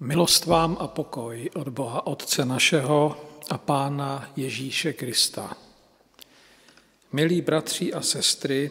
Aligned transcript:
Milost 0.00 0.46
vám 0.46 0.76
a 0.80 0.88
pokoj 0.88 1.50
od 1.54 1.68
Boha 1.68 2.06
Otce 2.06 2.44
našeho 2.44 3.16
a 3.50 3.58
Pána 3.58 4.28
Ježíše 4.36 4.92
Krista. 4.92 5.56
Milí 7.12 7.40
bratři 7.40 7.92
a 7.92 8.02
sestry, 8.02 8.70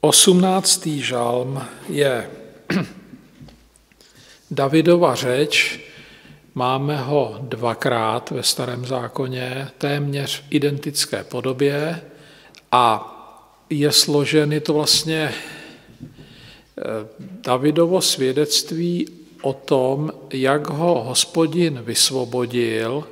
osmnáctý 0.00 1.02
žalm 1.02 1.64
je 1.88 2.30
Davidova 4.50 5.14
řeč, 5.14 5.80
máme 6.54 6.96
ho 6.96 7.38
dvakrát 7.42 8.30
ve 8.30 8.42
starém 8.42 8.86
zákoně, 8.86 9.68
téměř 9.78 10.40
v 10.40 10.44
identické 10.50 11.24
podobě 11.24 12.00
a 12.72 13.14
je 13.70 13.92
složen, 13.92 14.52
je 14.52 14.60
to 14.60 14.72
vlastně 14.74 15.34
eh, 15.34 16.84
Davidovo 17.20 18.00
svědectví 18.00 19.18
o 19.48 19.52
tom, 19.52 20.12
jak 20.32 20.68
ho 20.68 21.02
hospodin 21.02 21.80
vysvobodil 21.82 23.04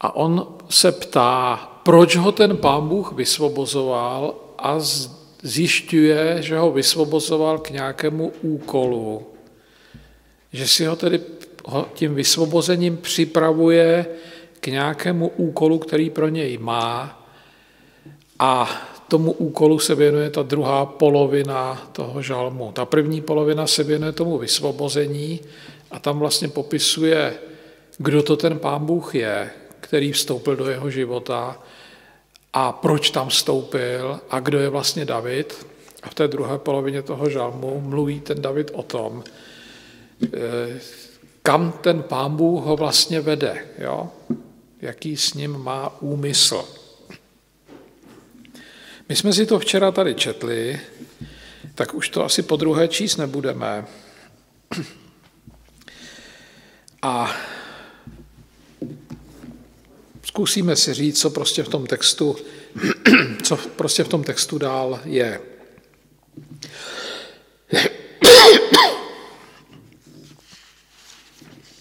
a 0.00 0.16
on 0.16 0.56
se 0.68 0.92
ptá, 0.92 1.56
proč 1.82 2.16
ho 2.16 2.32
ten 2.32 2.56
pán 2.56 2.88
Bůh 2.88 3.12
vysvobozoval 3.12 4.34
a 4.58 4.76
zjišťuje, 5.42 6.42
že 6.42 6.58
ho 6.58 6.72
vysvobozoval 6.72 7.58
k 7.58 7.70
nějakému 7.70 8.32
úkolu. 8.42 9.26
Že 10.52 10.68
si 10.68 10.84
ho 10.84 10.96
tedy 10.96 11.20
tím 11.94 12.14
vysvobozením 12.14 12.96
připravuje 12.96 14.06
k 14.60 14.66
nějakému 14.66 15.28
úkolu, 15.28 15.78
který 15.78 16.10
pro 16.10 16.28
něj 16.28 16.58
má 16.58 17.22
a 18.38 18.70
tomu 19.10 19.32
úkolu 19.32 19.78
se 19.78 19.94
věnuje 19.94 20.30
ta 20.30 20.42
druhá 20.42 20.86
polovina 20.86 21.90
toho 21.92 22.22
žalmu. 22.22 22.72
Ta 22.72 22.84
první 22.84 23.20
polovina 23.20 23.66
se 23.66 23.84
věnuje 23.84 24.12
tomu 24.12 24.38
vysvobození 24.38 25.40
a 25.90 25.98
tam 25.98 26.18
vlastně 26.18 26.48
popisuje, 26.48 27.34
kdo 27.98 28.22
to 28.22 28.36
ten 28.36 28.58
pán 28.58 28.86
Bůh 28.86 29.14
je, 29.14 29.50
který 29.80 30.12
vstoupil 30.12 30.56
do 30.56 30.70
jeho 30.70 30.90
života 30.90 31.58
a 32.52 32.72
proč 32.72 33.10
tam 33.10 33.28
vstoupil 33.28 34.20
a 34.30 34.40
kdo 34.40 34.58
je 34.58 34.68
vlastně 34.68 35.04
David. 35.04 35.66
A 36.02 36.08
v 36.08 36.14
té 36.14 36.28
druhé 36.28 36.58
polovině 36.58 37.02
toho 37.02 37.30
žalmu 37.30 37.80
mluví 37.80 38.20
ten 38.20 38.42
David 38.42 38.70
o 38.74 38.82
tom, 38.82 39.24
eh, 40.24 40.80
kam 41.42 41.72
ten 41.72 42.02
pán 42.02 42.36
Bůh 42.36 42.64
ho 42.64 42.76
vlastně 42.76 43.20
vede, 43.20 43.66
jo? 43.78 44.08
jaký 44.80 45.16
s 45.16 45.34
ním 45.34 45.58
má 45.58 46.00
úmysl. 46.00 46.79
My 49.10 49.16
jsme 49.16 49.32
si 49.32 49.46
to 49.46 49.58
včera 49.58 49.90
tady 49.90 50.14
četli, 50.14 50.80
tak 51.74 51.94
už 51.94 52.08
to 52.08 52.24
asi 52.24 52.42
po 52.42 52.56
druhé 52.56 52.88
číst 52.88 53.16
nebudeme. 53.16 53.84
A 57.02 57.36
zkusíme 60.22 60.76
si 60.76 60.94
říct, 60.94 61.20
co 61.20 61.30
prostě 61.30 61.62
v 61.62 61.68
tom 61.68 61.86
textu, 61.86 62.36
co 63.42 63.56
prostě 63.56 64.04
v 64.04 64.08
tom 64.08 64.24
textu 64.24 64.58
dál 64.58 65.00
je. 65.04 65.40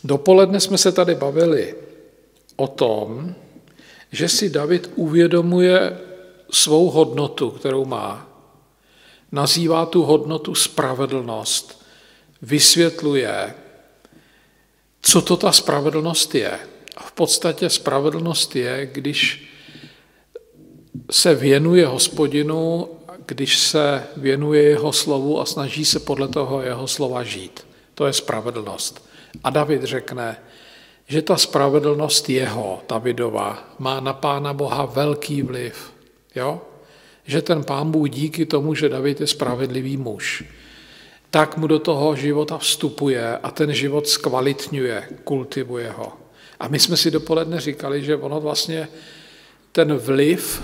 Dopoledne 0.03 0.59
jsme 0.59 0.77
se 0.77 0.91
tady 0.91 1.15
bavili 1.15 1.75
o 2.55 2.67
tom, 2.67 3.35
že 4.11 4.29
si 4.29 4.49
David 4.49 4.91
uvědomuje 4.95 6.08
svou 6.51 6.89
hodnotu, 6.89 7.49
kterou 7.49 7.85
má. 7.85 8.27
Nazývá 9.31 9.85
tu 9.85 10.03
hodnotu 10.03 10.55
spravedlnost. 10.55 11.85
Vysvětluje, 12.41 13.53
co 15.01 15.21
to 15.21 15.37
ta 15.37 15.51
spravedlnost 15.51 16.35
je. 16.35 16.59
A 16.97 17.03
v 17.03 17.11
podstatě 17.11 17.69
spravedlnost 17.69 18.55
je, 18.55 18.89
když 18.91 19.49
se 21.11 21.35
věnuje 21.35 21.87
hospodinu, 21.87 22.89
když 23.25 23.59
se 23.59 24.03
věnuje 24.17 24.63
jeho 24.63 24.93
slovu 24.93 25.41
a 25.41 25.45
snaží 25.45 25.85
se 25.85 25.99
podle 25.99 26.27
toho 26.27 26.61
jeho 26.61 26.87
slova 26.87 27.23
žít. 27.23 27.67
To 27.93 28.05
je 28.05 28.13
spravedlnost. 28.13 29.09
A 29.43 29.49
David 29.49 29.83
řekne, 29.83 30.37
že 31.07 31.21
ta 31.21 31.37
spravedlnost 31.37 32.29
jeho, 32.29 32.81
Davidova, 32.89 33.75
má 33.79 33.99
na 33.99 34.13
Pána 34.13 34.53
Boha 34.53 34.85
velký 34.85 35.41
vliv. 35.41 35.91
Jo? 36.35 36.61
Že 37.25 37.41
ten 37.41 37.63
pán 37.63 37.91
Bůh 37.91 38.09
díky 38.09 38.45
tomu, 38.45 38.75
že 38.75 38.89
David 38.89 39.21
je 39.21 39.27
spravedlivý 39.27 39.97
muž, 39.97 40.43
tak 41.29 41.57
mu 41.57 41.67
do 41.67 41.79
toho 41.79 42.15
života 42.15 42.57
vstupuje 42.57 43.37
a 43.37 43.51
ten 43.51 43.73
život 43.73 44.07
zkvalitňuje, 44.07 45.09
kultivuje 45.23 45.91
ho. 45.91 46.13
A 46.59 46.67
my 46.67 46.79
jsme 46.79 46.97
si 46.97 47.11
dopoledne 47.11 47.59
říkali, 47.61 48.03
že 48.03 48.15
ono 48.15 48.39
vlastně 48.41 48.87
ten 49.71 49.93
vliv 49.93 50.63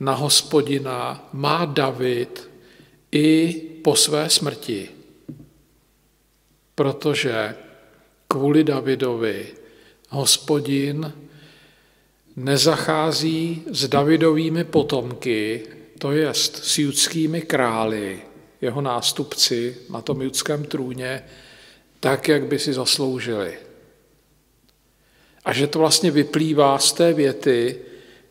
na 0.00 0.14
hospodina 0.14 1.28
má 1.32 1.64
David 1.64 2.50
i 3.12 3.52
po 3.84 3.96
své 3.96 4.30
smrti. 4.30 4.88
Protože 6.74 7.54
kvůli 8.28 8.64
Davidovi 8.64 9.46
hospodin 10.08 11.12
nezachází 12.36 13.62
s 13.70 13.88
Davidovými 13.88 14.64
potomky, 14.64 15.62
to 15.98 16.12
jest 16.12 16.64
s 16.64 16.78
judskými 16.78 17.42
králi, 17.42 18.22
jeho 18.60 18.80
nástupci 18.80 19.76
na 19.90 20.00
tom 20.00 20.22
judském 20.22 20.64
trůně, 20.64 21.24
tak, 22.00 22.28
jak 22.28 22.46
by 22.46 22.58
si 22.58 22.72
zasloužili. 22.72 23.54
A 25.44 25.52
že 25.52 25.66
to 25.66 25.78
vlastně 25.78 26.10
vyplývá 26.10 26.78
z 26.78 26.92
té 26.92 27.12
věty, 27.12 27.78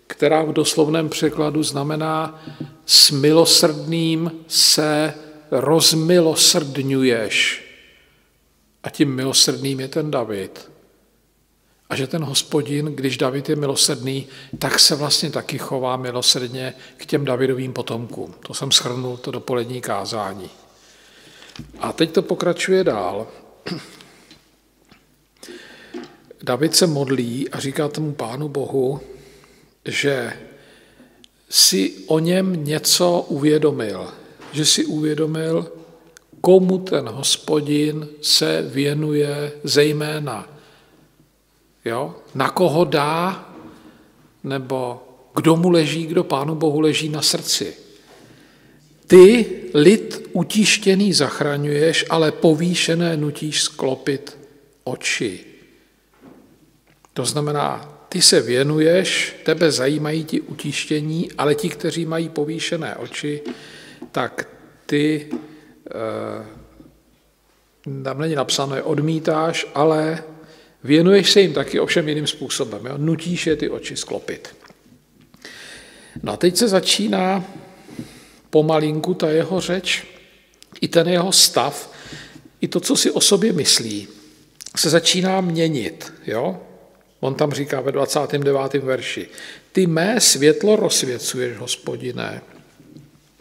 která 0.08 0.44
v 0.44 0.54
doslovném 0.54 1.10
překladu 1.10 1.64
znamená 1.64 2.44
s 2.86 3.12
milosrdným 3.12 4.32
se 4.48 5.14
rozmilosrdňuješ. 5.52 7.66
A 8.84 8.90
tím 8.90 9.16
milosrdným 9.16 9.80
je 9.80 9.88
ten 9.88 10.12
David. 10.12 10.75
A 11.90 11.96
že 11.96 12.07
ten 12.07 12.23
hospodin, 12.23 12.85
když 12.85 13.18
David 13.18 13.50
je 13.50 13.56
milosrdný, 13.56 14.28
tak 14.59 14.79
se 14.79 14.96
vlastně 14.96 15.31
taky 15.31 15.57
chová 15.57 15.97
milosrdně 15.97 16.73
k 16.97 17.06
těm 17.06 17.25
Davidovým 17.25 17.73
potomkům. 17.73 18.34
To 18.47 18.53
jsem 18.53 18.72
schrnul 18.72 19.18
to 19.18 19.31
dopolední 19.31 19.81
kázání. 19.81 20.50
A 21.79 21.94
teď 21.94 22.12
to 22.12 22.22
pokračuje 22.22 22.84
dál. 22.84 23.28
David 26.44 26.75
se 26.75 26.88
modlí 26.88 27.50
a 27.50 27.59
říká 27.59 27.88
tomu 27.88 28.13
Pánu 28.13 28.50
Bohu, 28.50 29.02
že 29.85 30.34
si 31.50 31.94
o 32.07 32.19
něm 32.19 32.66
něco 32.66 33.25
uvědomil, 33.28 34.13
že 34.52 34.66
si 34.66 34.85
uvědomil, 34.85 35.72
komu 36.41 36.78
ten 36.78 37.09
hospodin 37.09 38.07
se 38.22 38.62
věnuje 38.62 39.52
zejména 39.63 40.55
Jo? 41.85 42.16
Na 42.35 42.50
koho 42.50 42.85
dá, 42.85 43.50
nebo 44.44 45.03
kdo 45.35 45.56
mu 45.56 45.69
leží, 45.69 46.06
kdo 46.06 46.23
Pánu 46.23 46.56
Bohu 46.56 46.79
leží 46.79 47.09
na 47.09 47.22
srdci. 47.22 47.75
Ty 49.07 49.46
lid 49.73 50.29
utištěný 50.34 51.13
zachraňuješ, 51.13 52.06
ale 52.09 52.31
povýšené 52.31 53.18
nutíš 53.18 53.62
sklopit 53.62 54.38
oči. 54.84 55.46
To 57.13 57.25
znamená, 57.25 57.96
ty 58.09 58.22
se 58.22 58.41
věnuješ, 58.41 59.35
tebe 59.44 59.72
zajímají 59.72 60.23
ti 60.23 60.41
utištění, 60.41 61.31
ale 61.38 61.56
ti, 61.56 61.69
kteří 61.69 62.06
mají 62.06 62.29
povýšené 62.29 62.96
oči, 62.96 63.41
tak 64.12 64.50
ty, 64.85 65.29
eh, 65.91 66.46
tam 68.03 68.19
není 68.19 68.35
napsané, 68.35 68.84
odmítáš, 68.84 69.67
ale 69.76 70.23
Věnuješ 70.85 71.32
se 71.32 71.41
jim 71.41 71.53
taky 71.53 71.79
ovšem 71.79 72.09
jiným 72.09 72.28
způsobem. 72.28 72.85
Jo? 72.85 72.93
Nutíš 72.97 73.47
je 73.47 73.55
ty 73.55 73.70
oči 73.70 73.97
sklopit. 73.97 74.55
No 76.23 76.34
a 76.34 76.37
teď 76.37 76.58
se 76.58 76.67
začíná 76.67 77.43
pomalinku 78.49 79.14
ta 79.14 79.29
jeho 79.29 79.61
řeč, 79.61 80.03
i 80.82 80.87
ten 80.87 81.08
jeho 81.09 81.32
stav, 81.32 81.91
i 82.61 82.67
to, 82.67 82.79
co 82.79 82.96
si 82.96 83.11
o 83.11 83.22
sobě 83.22 83.53
myslí, 83.53 84.08
se 84.76 84.90
začíná 84.90 85.41
měnit. 85.41 86.14
Jo? 86.28 86.61
On 87.20 87.35
tam 87.35 87.52
říká 87.52 87.81
ve 87.81 87.91
29. 87.91 88.73
verši, 88.73 89.28
ty 89.72 89.88
mé 89.88 90.22
světlo 90.22 90.76
rozsvěcuješ, 90.76 91.58
hospodiné. 91.58 92.41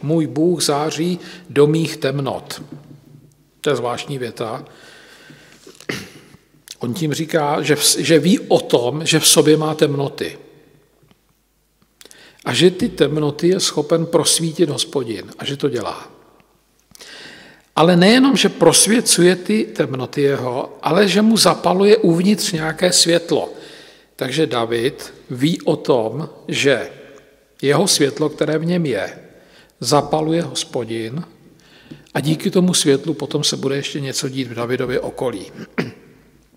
Můj 0.02 0.26
Bůh 0.26 0.62
září 0.62 1.18
do 1.50 1.66
mých 1.66 1.96
temnot. 1.96 2.62
To 3.60 3.70
je 3.70 3.76
zvláštní 3.76 4.18
věta. 4.18 4.64
On 6.84 6.94
tím 6.94 7.14
říká, 7.14 7.62
že, 7.62 7.76
že 7.98 8.18
ví 8.18 8.40
o 8.40 8.60
tom, 8.60 9.06
že 9.06 9.20
v 9.20 9.28
sobě 9.28 9.56
má 9.56 9.74
temnoty. 9.74 10.38
A 12.44 12.54
že 12.54 12.70
ty 12.70 12.88
temnoty 12.88 13.48
je 13.48 13.60
schopen 13.60 14.06
prosvítit 14.06 14.68
hospodin. 14.68 15.32
A 15.38 15.44
že 15.44 15.56
to 15.56 15.68
dělá. 15.68 16.10
Ale 17.76 17.96
nejenom, 17.96 18.36
že 18.36 18.48
prosvěcuje 18.48 19.36
ty 19.36 19.64
temnoty 19.64 20.22
jeho, 20.22 20.78
ale 20.82 21.08
že 21.08 21.22
mu 21.22 21.36
zapaluje 21.36 21.96
uvnitř 21.96 22.52
nějaké 22.52 22.92
světlo. 22.92 23.52
Takže 24.16 24.46
David 24.46 25.14
ví 25.30 25.62
o 25.62 25.76
tom, 25.76 26.28
že 26.48 26.90
jeho 27.62 27.88
světlo, 27.88 28.28
které 28.28 28.58
v 28.58 28.64
něm 28.64 28.86
je, 28.86 29.18
zapaluje 29.80 30.42
hospodin 30.42 31.24
a 32.14 32.20
díky 32.20 32.50
tomu 32.50 32.74
světlu 32.74 33.14
potom 33.14 33.44
se 33.44 33.56
bude 33.56 33.76
ještě 33.76 34.00
něco 34.00 34.28
dít 34.28 34.48
v 34.48 34.54
Davidově 34.54 35.00
okolí. 35.00 35.52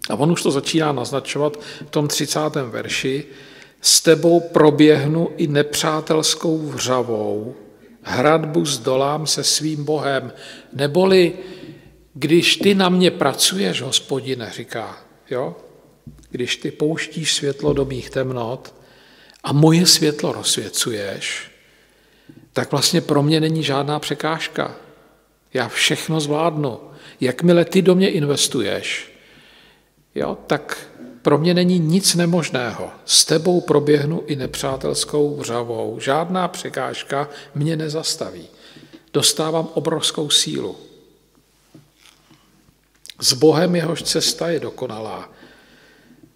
A 0.09 0.15
on 0.15 0.31
už 0.31 0.43
to 0.43 0.51
začíná 0.51 0.91
naznačovat 0.91 1.59
v 1.87 1.89
tom 1.89 2.07
30. 2.07 2.39
verši. 2.55 3.25
S 3.81 4.01
tebou 4.01 4.39
proběhnu 4.39 5.29
i 5.37 5.47
nepřátelskou 5.47 6.57
vřavou, 6.57 7.55
hradbu 8.01 8.65
zdolám 8.65 9.27
se 9.27 9.43
svým 9.43 9.85
Bohem. 9.85 10.33
Neboli, 10.73 11.33
když 12.13 12.55
ty 12.55 12.75
na 12.75 12.89
mě 12.89 13.11
pracuješ, 13.11 13.81
hospodine, 13.81 14.51
říká, 14.55 14.97
jo? 15.29 15.55
když 16.29 16.55
ty 16.55 16.71
pouštíš 16.71 17.33
světlo 17.33 17.73
do 17.73 17.85
mých 17.85 18.09
temnot 18.09 18.75
a 19.43 19.53
moje 19.53 19.85
světlo 19.85 20.31
rozsvěcuješ, 20.31 21.51
tak 22.53 22.71
vlastně 22.71 23.01
pro 23.01 23.23
mě 23.23 23.39
není 23.39 23.63
žádná 23.63 23.99
překážka. 23.99 24.75
Já 25.53 25.69
všechno 25.69 26.19
zvládnu. 26.19 26.79
Jakmile 27.21 27.65
ty 27.65 27.81
do 27.81 27.95
mě 27.95 28.09
investuješ, 28.09 29.16
jo, 30.17 30.37
tak 30.47 30.87
pro 31.21 31.37
mě 31.37 31.53
není 31.53 31.79
nic 31.79 32.15
nemožného. 32.15 32.91
S 33.05 33.25
tebou 33.25 33.61
proběhnu 33.61 34.23
i 34.27 34.35
nepřátelskou 34.35 35.35
vřavou. 35.35 35.99
Žádná 35.99 36.47
překážka 36.47 37.29
mě 37.55 37.75
nezastaví. 37.75 38.47
Dostávám 39.13 39.69
obrovskou 39.73 40.29
sílu. 40.29 40.75
S 43.21 43.33
Bohem 43.33 43.75
jehož 43.75 44.03
cesta 44.03 44.49
je 44.49 44.59
dokonalá. 44.59 45.29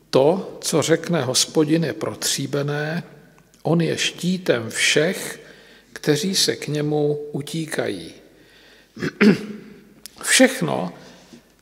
To, 0.09 0.57
co 0.61 0.81
řekne 0.81 1.21
hospodin, 1.21 1.83
je 1.83 1.93
protříbené, 1.93 3.03
on 3.63 3.81
je 3.81 3.97
štítem 3.97 4.69
všech, 4.69 5.39
kteří 5.93 6.35
se 6.35 6.55
k 6.55 6.67
němu 6.67 7.19
utíkají. 7.31 8.13
Všechno, 10.21 10.93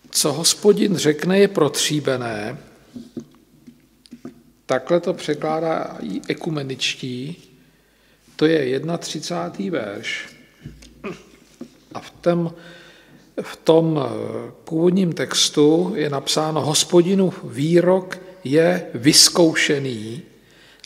co 0.09 0.33
hospodin 0.33 0.97
řekne, 0.97 1.39
je 1.39 1.47
protříbené. 1.47 2.57
Takhle 4.65 4.99
to 4.99 5.13
překládá 5.13 5.97
i 6.01 6.21
ekumeničtí. 6.27 7.43
To 8.35 8.45
je 8.45 8.81
31. 8.97 9.79
verš. 9.79 10.29
A 11.93 11.99
v 11.99 12.09
tom, 12.09 12.53
v 13.41 13.55
tom 13.55 14.09
původním 14.63 15.13
textu 15.13 15.93
je 15.95 16.09
napsáno 16.09 16.61
hospodinu 16.61 17.33
výrok 17.43 18.19
je 18.43 18.87
vyzkoušený, 18.93 20.21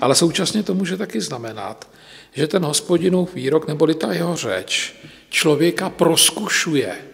ale 0.02 0.16
současně 0.16 0.64
to 0.64 0.74
může 0.74 0.98
taky 0.98 1.22
znamenat, 1.22 1.90
že 2.34 2.48
ten 2.48 2.64
hospodinův 2.64 3.36
výrok 3.36 3.68
neboli 3.68 3.96
ta 3.96 4.14
jeho 4.14 4.36
řeč 4.36 4.96
člověka 5.30 5.90
proskušuje 5.90 7.13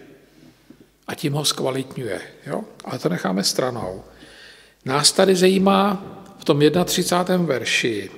a 1.10 1.14
tím 1.14 1.32
ho 1.32 1.44
zkvalitňuje. 1.44 2.20
Jo? 2.46 2.60
Ale 2.84 2.98
to 2.98 3.08
necháme 3.08 3.44
stranou. 3.44 4.02
Nás 4.84 5.12
tady 5.12 5.36
zajímá 5.36 6.02
v 6.38 6.44
tom 6.44 6.60
31. 6.84 7.46
verši 7.46 8.10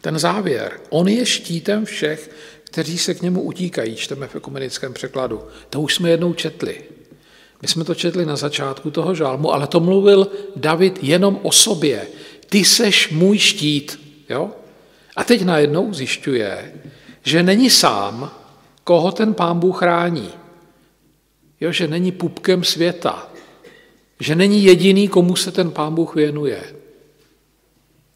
ten 0.00 0.18
závěr. 0.18 0.80
On 0.90 1.08
je 1.08 1.26
štítem 1.26 1.84
všech, 1.84 2.30
kteří 2.64 2.98
se 2.98 3.14
k 3.14 3.22
němu 3.22 3.42
utíkají, 3.42 3.96
čteme 3.96 4.28
v 4.28 4.36
ekumenickém 4.36 4.94
překladu. 4.94 5.42
To 5.70 5.80
už 5.80 5.94
jsme 5.94 6.10
jednou 6.10 6.32
četli. 6.32 6.82
My 7.62 7.68
jsme 7.68 7.84
to 7.84 7.94
četli 7.94 8.26
na 8.26 8.36
začátku 8.36 8.90
toho 8.90 9.14
žálmu, 9.14 9.52
ale 9.52 9.66
to 9.66 9.80
mluvil 9.80 10.28
David 10.56 10.98
jenom 11.02 11.40
o 11.42 11.52
sobě. 11.52 12.06
Ty 12.48 12.64
seš 12.64 13.10
můj 13.10 13.38
štít. 13.38 14.00
Jo? 14.28 14.50
A 15.16 15.24
teď 15.24 15.44
najednou 15.44 15.94
zjišťuje, 15.94 16.72
že 17.22 17.42
není 17.42 17.70
sám, 17.70 18.30
koho 18.84 19.12
ten 19.12 19.34
pán 19.34 19.58
Bůh 19.58 19.78
chrání. 19.78 20.30
Jo, 21.60 21.72
že 21.72 21.88
není 21.88 22.12
pupkem 22.12 22.64
světa. 22.64 23.28
Že 24.20 24.34
není 24.34 24.64
jediný, 24.64 25.08
komu 25.08 25.36
se 25.36 25.52
ten 25.52 25.70
pán 25.70 25.94
Bůh 25.94 26.14
věnuje. 26.14 26.62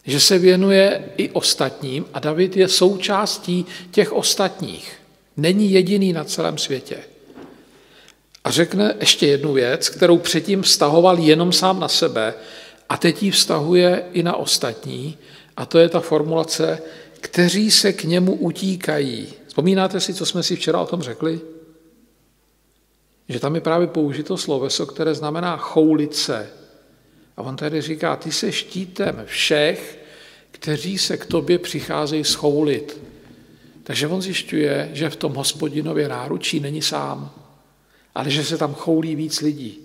Že 0.04 0.20
se 0.20 0.38
věnuje 0.38 1.04
i 1.16 1.30
ostatním 1.30 2.04
a 2.14 2.18
David 2.18 2.56
je 2.56 2.68
součástí 2.68 3.66
těch 3.90 4.12
ostatních. 4.12 4.92
Není 5.36 5.72
jediný 5.72 6.12
na 6.12 6.24
celém 6.24 6.58
světě. 6.58 6.96
A 8.44 8.50
řekne 8.50 8.94
ještě 9.00 9.26
jednu 9.26 9.52
věc, 9.52 9.88
kterou 9.88 10.18
předtím 10.18 10.62
vztahoval 10.62 11.18
jenom 11.18 11.52
sám 11.52 11.80
na 11.80 11.88
sebe 11.88 12.34
a 12.88 12.96
teď 12.96 13.22
ji 13.22 13.30
vztahuje 13.30 14.04
i 14.12 14.22
na 14.22 14.36
ostatní, 14.36 15.18
a 15.56 15.66
to 15.66 15.78
je 15.78 15.88
ta 15.88 16.00
formulace, 16.00 16.82
kteří 17.20 17.70
se 17.70 17.92
k 17.92 18.04
němu 18.04 18.34
utíkají. 18.34 19.26
Vzpomínáte 19.46 20.00
si, 20.00 20.14
co 20.14 20.26
jsme 20.26 20.42
si 20.42 20.56
včera 20.56 20.80
o 20.80 20.86
tom 20.86 21.02
řekli? 21.02 21.40
Že 23.28 23.40
tam 23.40 23.54
je 23.54 23.60
právě 23.60 23.86
použito 23.86 24.36
sloveso, 24.36 24.86
které 24.86 25.14
znamená 25.14 25.56
choulit 25.56 26.14
se. 26.14 26.50
A 27.36 27.42
on 27.42 27.56
tady 27.56 27.80
říká, 27.80 28.16
ty 28.16 28.32
se 28.32 28.52
štítem 28.52 29.22
všech, 29.26 29.98
kteří 30.50 30.98
se 30.98 31.16
k 31.16 31.26
tobě 31.26 31.58
přicházejí 31.58 32.24
schoulit. 32.24 33.00
Takže 33.82 34.06
on 34.06 34.22
zjišťuje, 34.22 34.90
že 34.92 35.10
v 35.10 35.16
tom 35.16 35.34
hospodinově 35.34 36.08
náručí 36.08 36.60
není 36.60 36.82
sám, 36.82 37.30
ale 38.14 38.30
že 38.30 38.44
se 38.44 38.58
tam 38.58 38.74
choulí 38.74 39.16
víc 39.16 39.40
lidí. 39.40 39.78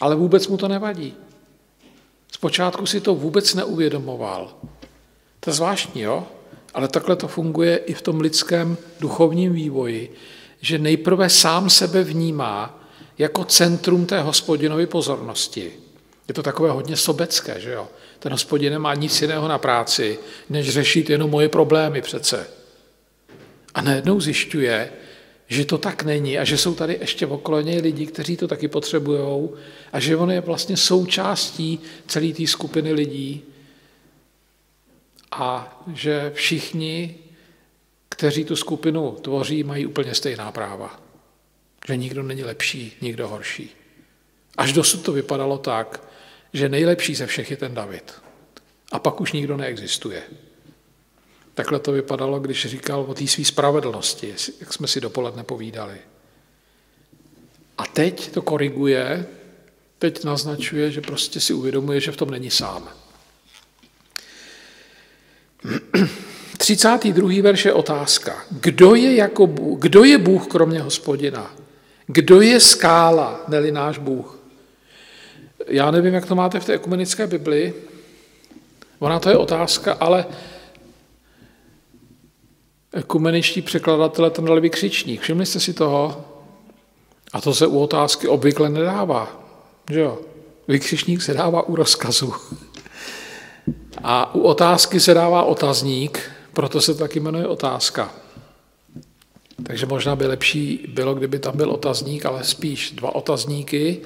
Ale 0.00 0.16
vůbec 0.16 0.48
mu 0.48 0.56
to 0.56 0.68
nevadí. 0.68 1.14
Zpočátku 2.32 2.86
si 2.86 3.00
to 3.00 3.14
vůbec 3.14 3.54
neuvědomoval. 3.54 4.54
To 5.40 5.50
je 5.50 5.54
zvláštní, 5.54 6.00
jo? 6.00 6.26
Ale 6.74 6.88
takhle 6.88 7.16
to 7.16 7.28
funguje 7.28 7.76
i 7.76 7.94
v 7.94 8.02
tom 8.02 8.20
lidském 8.20 8.76
duchovním 9.00 9.52
vývoji, 9.52 10.14
že 10.64 10.78
nejprve 10.78 11.30
sám 11.30 11.70
sebe 11.70 12.02
vnímá 12.04 12.80
jako 13.18 13.44
centrum 13.44 14.06
té 14.06 14.20
hospodinovy 14.20 14.86
pozornosti. 14.86 15.72
Je 16.28 16.34
to 16.34 16.42
takové 16.42 16.70
hodně 16.70 16.96
sobecké, 16.96 17.60
že 17.60 17.72
jo? 17.72 17.88
Ten 18.18 18.32
hospodin 18.32 18.72
nemá 18.72 18.94
nic 18.94 19.22
jiného 19.22 19.48
na 19.48 19.58
práci, 19.58 20.18
než 20.50 20.70
řešit 20.70 21.10
jenom 21.10 21.30
moje 21.30 21.48
problémy 21.48 22.02
přece. 22.02 22.46
A 23.74 23.80
najednou 23.80 24.20
zjišťuje, 24.20 24.92
že 25.46 25.64
to 25.64 25.78
tak 25.78 26.02
není 26.02 26.38
a 26.38 26.44
že 26.44 26.58
jsou 26.58 26.74
tady 26.74 26.98
ještě 27.00 27.26
okolo 27.26 27.60
něj 27.60 27.80
lidi, 27.80 28.06
kteří 28.06 28.36
to 28.36 28.48
taky 28.48 28.68
potřebují 28.68 29.48
a 29.92 30.00
že 30.00 30.16
on 30.16 30.30
je 30.30 30.40
vlastně 30.40 30.76
součástí 30.76 31.80
celé 32.06 32.32
té 32.32 32.46
skupiny 32.46 32.92
lidí 32.92 33.42
a 35.32 35.78
že 35.94 36.32
všichni, 36.34 37.23
kteří 38.14 38.44
tu 38.44 38.56
skupinu 38.56 39.12
tvoří, 39.12 39.64
mají 39.64 39.86
úplně 39.86 40.14
stejná 40.14 40.52
práva. 40.52 41.00
Že 41.86 41.96
nikdo 41.96 42.22
není 42.22 42.44
lepší, 42.44 42.96
nikdo 43.00 43.28
horší. 43.28 43.70
Až 44.56 44.72
dosud 44.72 45.02
to 45.02 45.12
vypadalo 45.12 45.58
tak, 45.58 46.00
že 46.52 46.68
nejlepší 46.68 47.14
ze 47.14 47.26
všech 47.26 47.50
je 47.50 47.56
ten 47.56 47.74
David. 47.74 48.12
A 48.92 48.98
pak 48.98 49.20
už 49.20 49.32
nikdo 49.32 49.56
neexistuje. 49.56 50.22
Takhle 51.54 51.78
to 51.78 51.92
vypadalo, 51.92 52.40
když 52.40 52.66
říkal 52.66 53.00
o 53.00 53.14
té 53.14 53.26
své 53.26 53.44
spravedlnosti, 53.44 54.34
jak 54.60 54.72
jsme 54.72 54.88
si 54.88 55.00
dopoledne 55.00 55.44
povídali. 55.44 55.98
A 57.78 57.86
teď 57.86 58.32
to 58.32 58.42
koriguje, 58.42 59.26
teď 59.98 60.24
naznačuje, 60.24 60.90
že 60.90 61.00
prostě 61.00 61.40
si 61.40 61.52
uvědomuje, 61.52 62.00
že 62.00 62.12
v 62.12 62.16
tom 62.16 62.30
není 62.30 62.50
sám. 62.50 62.88
32. 66.58 67.42
verš 67.42 67.64
je 67.64 67.72
otázka. 67.72 68.44
Kdo 68.50 68.94
je, 68.94 69.14
jako 69.14 69.46
Bůh, 69.46 69.80
kdo 69.80 70.04
je 70.04 70.18
Bůh 70.18 70.46
kromě 70.46 70.80
hospodina? 70.80 71.50
Kdo 72.06 72.40
je 72.40 72.60
skála, 72.60 73.40
neli 73.48 73.72
náš 73.72 73.98
Bůh? 73.98 74.38
Já 75.66 75.90
nevím, 75.90 76.14
jak 76.14 76.26
to 76.26 76.34
máte 76.34 76.60
v 76.60 76.64
té 76.64 76.72
ekumenické 76.72 77.26
Bibli. 77.26 77.74
Ona 78.98 79.18
to 79.18 79.30
je 79.30 79.36
otázka, 79.36 79.92
ale 79.92 80.26
ekumeničtí 82.92 83.62
překladatelé 83.62 84.30
tam 84.30 84.44
dali 84.44 84.60
vykřičník. 84.60 85.20
Všimli 85.20 85.46
jste 85.46 85.60
si 85.60 85.74
toho? 85.74 86.24
A 87.32 87.40
to 87.40 87.54
se 87.54 87.66
u 87.66 87.78
otázky 87.78 88.28
obvykle 88.28 88.68
nedává. 88.68 89.44
Že 89.90 90.00
jo? 90.00 90.18
Vykřičník 90.68 91.22
se 91.22 91.34
dává 91.34 91.62
u 91.62 91.76
rozkazu. 91.76 92.34
A 94.02 94.34
u 94.34 94.40
otázky 94.40 95.00
se 95.00 95.14
dává 95.14 95.42
otazník, 95.42 96.30
proto 96.54 96.80
se 96.80 96.94
taky 96.94 97.20
jmenuje 97.20 97.46
otázka. 97.46 98.14
Takže 99.66 99.86
možná 99.86 100.16
by 100.16 100.26
lepší 100.26 100.86
bylo, 100.88 101.14
kdyby 101.14 101.38
tam 101.38 101.56
byl 101.56 101.70
otazník, 101.70 102.26
ale 102.26 102.44
spíš 102.44 102.90
dva 102.90 103.14
otazníky, 103.14 104.00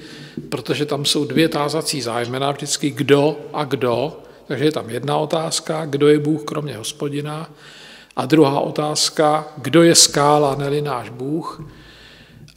protože 0.49 0.87
tam 0.87 1.05
jsou 1.05 1.25
dvě 1.25 1.49
tázací 1.49 2.03
zájmena, 2.03 2.51
vždycky 2.51 2.91
kdo 2.91 3.37
a 3.53 3.65
kdo. 3.65 4.21
Takže 4.47 4.65
je 4.65 4.73
tam 4.73 4.91
jedna 4.91 5.17
otázka, 5.17 5.87
kdo 5.87 6.09
je 6.09 6.19
Bůh 6.19 6.45
kromě 6.45 6.77
hospodina, 6.77 7.51
a 8.19 8.27
druhá 8.27 8.61
otázka, 8.61 9.53
kdo 9.57 9.83
je 9.83 9.95
skála, 9.95 10.55
neli 10.55 10.83
náš 10.83 11.11
Bůh. 11.11 11.63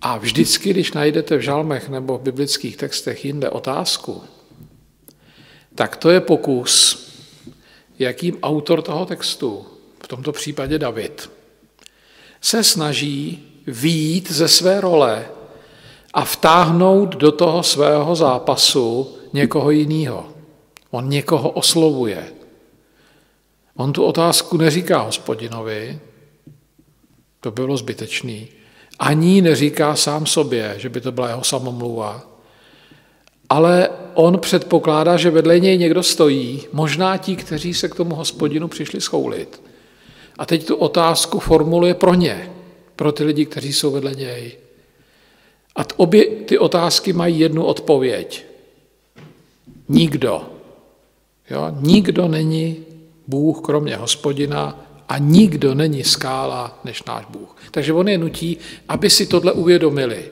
A 0.01 0.17
vždycky, 0.17 0.69
když 0.69 0.93
najdete 0.93 1.38
v 1.38 1.41
žalmech 1.41 1.89
nebo 1.89 2.17
v 2.17 2.21
biblických 2.21 2.77
textech 2.77 3.25
jinde 3.25 3.50
otázku, 3.50 4.24
tak 5.75 5.95
to 5.95 6.10
je 6.10 6.21
pokus, 6.21 6.98
jakým 8.00 8.38
autor 8.43 8.81
toho 8.81 9.05
textu, 9.05 9.65
tomto 10.11 10.31
případě 10.31 10.79
David, 10.79 11.31
se 12.41 12.63
snaží 12.63 13.47
výjít 13.67 14.31
ze 14.31 14.47
své 14.47 14.81
role 14.81 15.25
a 16.13 16.25
vtáhnout 16.25 17.15
do 17.15 17.31
toho 17.31 17.63
svého 17.63 18.15
zápasu 18.15 19.17
někoho 19.33 19.71
jiného. 19.71 20.27
On 20.91 21.09
někoho 21.09 21.49
oslovuje. 21.49 22.33
On 23.75 23.93
tu 23.93 24.03
otázku 24.03 24.57
neříká 24.57 25.01
hospodinovi, 25.01 25.99
to 27.39 27.51
bylo 27.51 27.77
zbytečný, 27.77 28.47
ani 28.99 29.41
neříká 29.41 29.95
sám 29.95 30.25
sobě, 30.25 30.75
že 30.77 30.89
by 30.89 31.01
to 31.01 31.11
byla 31.11 31.29
jeho 31.29 31.43
samomluva, 31.43 32.27
ale 33.49 33.89
on 34.13 34.39
předpokládá, 34.39 35.17
že 35.17 35.29
vedle 35.29 35.59
něj 35.59 35.77
někdo 35.77 36.03
stojí, 36.03 36.67
možná 36.73 37.17
ti, 37.17 37.35
kteří 37.35 37.73
se 37.73 37.87
k 37.87 37.95
tomu 37.95 38.15
hospodinu 38.15 38.67
přišli 38.67 39.01
schoulit. 39.01 39.70
A 40.38 40.45
teď 40.45 40.67
tu 40.67 40.75
otázku 40.75 41.39
formuluje 41.39 41.93
pro 41.93 42.13
ně, 42.13 42.51
pro 42.95 43.11
ty 43.11 43.23
lidi, 43.23 43.45
kteří 43.45 43.73
jsou 43.73 43.91
vedle 43.91 44.15
něj. 44.15 44.57
A 45.75 45.81
obě 45.97 46.25
ty 46.25 46.57
otázky 46.57 47.13
mají 47.13 47.39
jednu 47.39 47.63
odpověď. 47.63 48.45
Nikdo. 49.89 50.50
Jo? 51.50 51.67
Nikdo 51.79 52.27
není 52.27 52.85
Bůh 53.27 53.61
kromě 53.61 53.95
hospodina 53.95 54.85
a 55.09 55.17
nikdo 55.17 55.75
není 55.75 56.03
skála 56.03 56.79
než 56.83 57.03
náš 57.03 57.25
Bůh. 57.25 57.55
Takže 57.71 57.93
on 57.93 58.07
je 58.07 58.17
nutí, 58.17 58.57
aby 58.88 59.09
si 59.09 59.27
tohle 59.27 59.51
uvědomili. 59.51 60.31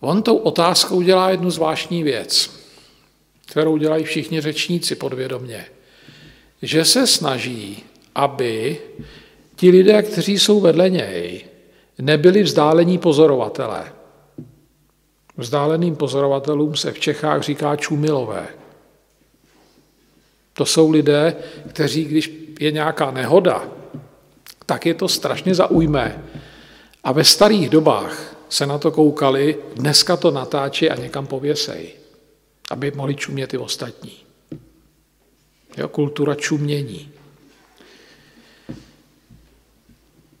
On 0.00 0.22
tou 0.22 0.36
otázkou 0.36 1.02
dělá 1.02 1.30
jednu 1.30 1.50
zvláštní 1.50 2.02
věc, 2.02 2.50
kterou 3.46 3.76
dělají 3.76 4.04
všichni 4.04 4.40
řečníci 4.40 4.94
podvědomně. 4.94 5.66
Že 6.62 6.84
se 6.84 7.06
snaží, 7.06 7.84
aby 8.16 8.78
ti 9.56 9.70
lidé, 9.70 10.02
kteří 10.02 10.38
jsou 10.38 10.60
vedle 10.60 10.90
něj, 10.90 11.44
nebyli 11.98 12.42
vzdálení 12.42 12.98
pozorovatelé. 12.98 13.92
Vzdáleným 15.36 15.96
pozorovatelům 15.96 16.76
se 16.76 16.92
v 16.92 16.98
Čechách 16.98 17.42
říká 17.42 17.76
čumilové. 17.76 18.46
To 20.52 20.66
jsou 20.66 20.90
lidé, 20.90 21.36
kteří, 21.68 22.04
když 22.04 22.54
je 22.60 22.72
nějaká 22.72 23.10
nehoda, 23.10 23.68
tak 24.66 24.86
je 24.86 24.94
to 24.94 25.08
strašně 25.08 25.54
zaujmé. 25.54 26.24
A 27.04 27.12
ve 27.12 27.24
starých 27.24 27.68
dobách 27.68 28.36
se 28.48 28.66
na 28.66 28.78
to 28.78 28.90
koukali, 28.90 29.56
dneska 29.74 30.16
to 30.16 30.30
natáčí 30.30 30.90
a 30.90 30.96
někam 30.96 31.26
pověsej, 31.26 31.88
aby 32.70 32.92
mohli 32.96 33.14
čumět 33.14 33.54
i 33.54 33.58
ostatní. 33.58 34.12
Jo, 35.76 35.88
kultura 35.88 36.34
čumění. 36.34 37.15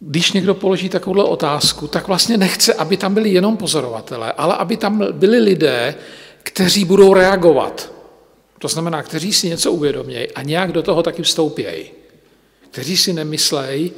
Když 0.00 0.32
někdo 0.32 0.54
položí 0.54 0.88
takovouhle 0.88 1.24
otázku, 1.24 1.88
tak 1.88 2.08
vlastně 2.08 2.36
nechce, 2.36 2.74
aby 2.74 2.96
tam 2.96 3.14
byli 3.14 3.30
jenom 3.30 3.56
pozorovatelé, 3.56 4.32
ale 4.32 4.54
aby 4.54 4.76
tam 4.76 5.06
byli 5.12 5.38
lidé, 5.38 5.94
kteří 6.42 6.84
budou 6.84 7.14
reagovat. 7.14 7.92
To 8.58 8.68
znamená, 8.68 9.02
kteří 9.02 9.32
si 9.32 9.48
něco 9.48 9.72
uvědomějí 9.72 10.32
a 10.32 10.42
nějak 10.42 10.72
do 10.72 10.82
toho 10.82 11.02
taky 11.02 11.22
vstoupějí. 11.22 11.90
Kteří 12.70 12.96
si 12.96 13.12
nemyslejí, 13.12 13.92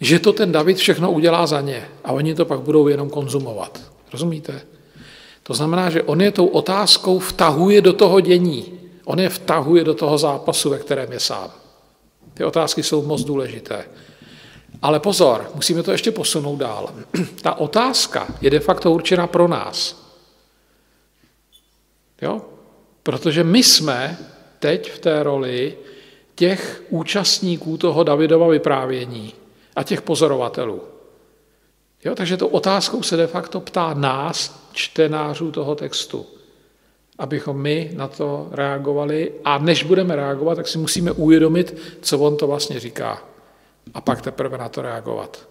že 0.00 0.18
to 0.18 0.32
ten 0.32 0.52
David 0.52 0.76
všechno 0.76 1.12
udělá 1.12 1.46
za 1.46 1.60
ně 1.60 1.88
a 2.04 2.12
oni 2.12 2.34
to 2.34 2.44
pak 2.44 2.60
budou 2.60 2.88
jenom 2.88 3.10
konzumovat. 3.10 3.80
Rozumíte? 4.12 4.60
To 5.42 5.54
znamená, 5.54 5.90
že 5.90 6.02
on 6.02 6.20
je 6.20 6.30
tou 6.30 6.46
otázkou 6.46 7.18
vtahuje 7.18 7.80
do 7.80 7.92
toho 7.92 8.20
dění. 8.20 8.80
On 9.04 9.20
je 9.20 9.28
vtahuje 9.28 9.84
do 9.84 9.94
toho 9.94 10.18
zápasu, 10.18 10.70
ve 10.70 10.78
kterém 10.78 11.12
je 11.12 11.20
sám. 11.20 11.50
Ty 12.34 12.44
otázky 12.44 12.82
jsou 12.82 13.06
moc 13.06 13.24
důležité. 13.24 13.84
Ale 14.82 15.00
pozor, 15.00 15.50
musíme 15.54 15.82
to 15.82 15.92
ještě 15.92 16.10
posunout 16.10 16.56
dál. 16.56 16.94
Ta 17.42 17.54
otázka 17.54 18.26
je 18.40 18.50
de 18.50 18.60
facto 18.60 18.92
určena 18.92 19.26
pro 19.26 19.48
nás. 19.48 20.04
Jo? 22.22 22.42
Protože 23.02 23.44
my 23.44 23.62
jsme 23.62 24.18
teď 24.58 24.92
v 24.92 24.98
té 24.98 25.22
roli 25.22 25.76
těch 26.34 26.82
účastníků 26.88 27.76
toho 27.76 28.04
Davidova 28.04 28.48
vyprávění 28.48 29.32
a 29.76 29.82
těch 29.82 30.02
pozorovatelů. 30.02 30.82
Jo, 32.04 32.14
takže 32.14 32.36
to 32.36 32.48
otázkou 32.48 33.02
se 33.02 33.16
de 33.16 33.26
facto 33.26 33.60
ptá 33.60 33.94
nás, 33.94 34.68
čtenářů 34.72 35.52
toho 35.52 35.74
textu, 35.74 36.26
abychom 37.18 37.60
my 37.60 37.90
na 37.94 38.08
to 38.08 38.48
reagovali 38.50 39.32
a 39.44 39.58
než 39.58 39.82
budeme 39.82 40.16
reagovat, 40.16 40.54
tak 40.54 40.68
si 40.68 40.78
musíme 40.78 41.12
uvědomit, 41.12 41.76
co 42.00 42.18
on 42.18 42.36
to 42.36 42.46
vlastně 42.46 42.80
říká 42.80 43.22
a 43.94 44.00
pak 44.00 44.22
teprve 44.22 44.58
na 44.58 44.68
to 44.68 44.82
reagovat. 44.82 45.48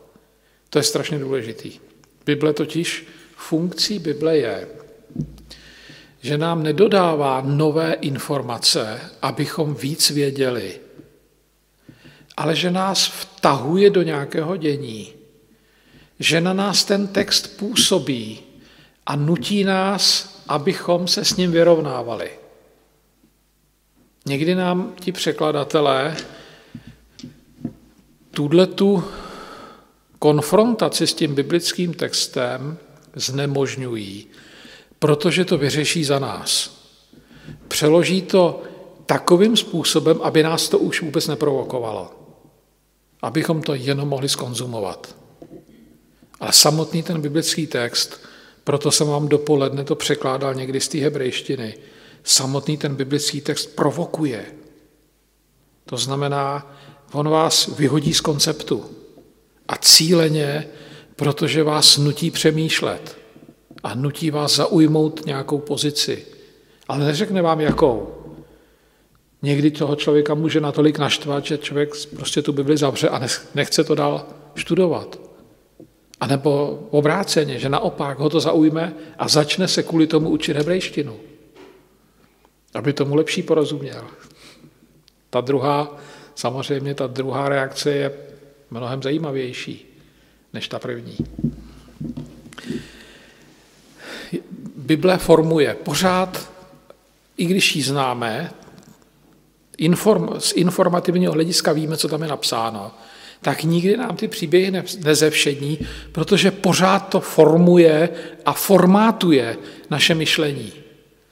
To 0.69 0.79
je 0.79 0.83
strašně 0.83 1.19
důležitý. 1.19 1.79
Bible 2.25 2.53
totiž, 2.53 3.07
funkcí 3.35 3.99
Bible 3.99 4.37
je, 4.37 4.67
že 6.21 6.37
nám 6.37 6.63
nedodává 6.63 7.41
nové 7.45 7.93
informace, 7.93 9.01
abychom 9.21 9.75
víc 9.75 10.09
věděli, 10.09 10.79
ale 12.37 12.55
že 12.55 12.71
nás 12.71 13.07
vtahuje 13.07 13.89
do 13.89 14.01
nějakého 14.01 14.57
dění, 14.57 15.13
že 16.19 16.41
na 16.41 16.53
nás 16.53 16.85
ten 16.85 17.07
text 17.07 17.57
působí 17.57 18.39
a 19.05 19.15
nutí 19.15 19.63
nás, 19.63 20.33
abychom 20.47 21.07
se 21.07 21.25
s 21.25 21.35
ním 21.35 21.51
vyrovnávali. 21.51 22.31
Někdy 24.25 24.55
nám 24.55 24.93
ti 24.99 25.11
překladatelé 25.11 26.17
tuhle 28.33 28.67
tu 28.67 29.03
konfrontaci 30.19 31.07
s 31.07 31.13
tím 31.13 31.35
biblickým 31.35 31.93
textem 31.93 32.77
znemožňují, 33.15 34.27
protože 34.99 35.45
to 35.45 35.57
vyřeší 35.57 36.03
za 36.03 36.19
nás. 36.19 36.77
Přeloží 37.67 38.21
to 38.21 38.63
takovým 39.05 39.57
způsobem, 39.57 40.19
aby 40.21 40.43
nás 40.43 40.69
to 40.69 40.79
už 40.79 41.01
vůbec 41.01 41.27
neprovokovalo. 41.27 42.11
Abychom 43.21 43.61
to 43.61 43.73
jenom 43.73 44.09
mohli 44.09 44.29
skonzumovat. 44.29 45.15
Ale 46.39 46.53
samotný 46.53 47.03
ten 47.03 47.21
biblický 47.21 47.67
text, 47.67 48.19
proto 48.63 48.91
jsem 48.91 49.07
vám 49.07 49.27
dopoledne 49.27 49.83
to 49.83 49.95
překládal 49.95 50.53
někdy 50.53 50.79
z 50.81 50.87
té 50.87 50.97
hebrejštiny, 50.97 51.77
samotný 52.23 52.77
ten 52.77 52.95
biblický 52.95 53.41
text 53.41 53.65
provokuje. 53.75 54.45
To 55.85 55.97
znamená, 55.97 56.75
on 57.13 57.29
vás 57.29 57.67
vyhodí 57.77 58.13
z 58.13 58.21
konceptu 58.21 58.85
a 59.67 59.77
cíleně, 59.77 60.67
protože 61.15 61.63
vás 61.63 61.97
nutí 61.97 62.31
přemýšlet 62.31 63.17
a 63.83 63.95
nutí 63.95 64.31
vás 64.31 64.55
zaujmout 64.55 65.25
nějakou 65.25 65.59
pozici. 65.59 66.25
Ale 66.87 67.05
neřekne 67.05 67.41
vám 67.41 67.61
jakou. 67.61 68.15
Někdy 69.41 69.71
toho 69.71 69.95
člověka 69.95 70.33
může 70.33 70.61
natolik 70.61 70.97
naštvat, 70.97 71.45
že 71.45 71.57
člověk 71.57 71.89
prostě 72.15 72.41
tu 72.41 72.53
Bibli 72.53 72.77
zavře 72.77 73.09
a 73.09 73.21
nechce 73.55 73.83
to 73.83 73.95
dál 73.95 74.25
studovat. 74.55 75.19
A 76.19 76.27
nebo 76.27 76.79
obráceně, 76.91 77.59
že 77.59 77.69
naopak 77.69 78.19
ho 78.19 78.29
to 78.29 78.39
zaujme 78.39 78.93
a 79.17 79.27
začne 79.27 79.67
se 79.67 79.83
kvůli 79.83 80.07
tomu 80.07 80.29
učit 80.29 80.57
hebrejštinu. 80.57 81.19
Aby 82.73 82.93
tomu 82.93 83.15
lepší 83.15 83.43
porozuměl. 83.43 84.03
Ta 85.29 85.41
druhá, 85.41 85.97
samozřejmě 86.35 86.93
ta 86.93 87.07
druhá 87.07 87.49
reakce 87.49 87.91
je 87.91 88.11
mnohem 88.71 89.03
zajímavější 89.03 89.85
než 90.53 90.67
ta 90.67 90.79
první. 90.79 91.17
Bible 94.75 95.17
formuje 95.17 95.75
pořád, 95.83 96.51
i 97.37 97.45
když 97.45 97.75
ji 97.75 97.83
známe, 97.83 98.51
inform, 99.77 100.39
z 100.39 100.51
informativního 100.51 101.33
hlediska 101.33 101.73
víme, 101.73 101.97
co 101.97 102.07
tam 102.07 102.21
je 102.21 102.27
napsáno, 102.27 102.91
tak 103.41 103.63
nikdy 103.63 103.97
nám 103.97 104.15
ty 104.15 104.27
příběhy 104.27 104.71
ne, 104.71 104.83
nezevšední, 105.03 105.79
protože 106.11 106.51
pořád 106.51 106.99
to 106.99 107.19
formuje 107.19 108.09
a 108.45 108.53
formátuje 108.53 109.57
naše 109.89 110.15
myšlení. 110.15 110.73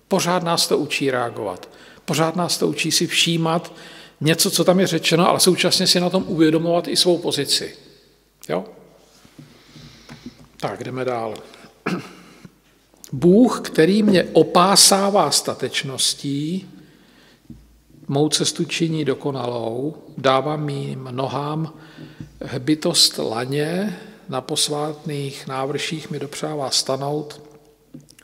Pořád 0.08 0.44
nás 0.44 0.68
to 0.68 0.78
učí 0.78 1.12
reagovat. 1.12 1.70
Pořád 2.06 2.36
nás 2.36 2.58
to 2.58 2.68
učí 2.68 2.92
si 2.92 3.08
všímat 3.08 3.74
něco, 4.22 4.52
co 4.52 4.64
tam 4.64 4.80
je 4.80 4.88
řečeno, 4.88 5.30
ale 5.30 5.40
současně 5.40 5.88
si 5.88 6.00
na 6.00 6.10
tom 6.10 6.26
uvědomovat 6.28 6.88
i 6.88 6.96
svou 6.96 7.18
pozici. 7.18 7.76
Jo? 8.50 8.66
Tak, 10.58 10.84
jdeme 10.84 11.06
dál. 11.06 11.34
Bůh, 13.12 13.62
který 13.62 14.04
mě 14.04 14.24
opásává 14.34 15.32
statečností, 15.32 16.70
mou 18.08 18.30
cestu 18.30 18.66
činí 18.66 19.06
dokonalou, 19.06 19.96
dává 20.18 20.56
mým 20.56 21.08
nohám 21.12 21.74
hbitost 22.42 23.18
laně, 23.18 24.00
na 24.30 24.42
posvátných 24.42 25.48
návrších 25.48 26.10
mi 26.10 26.20
dopřává 26.20 26.70
stanout, 26.70 27.42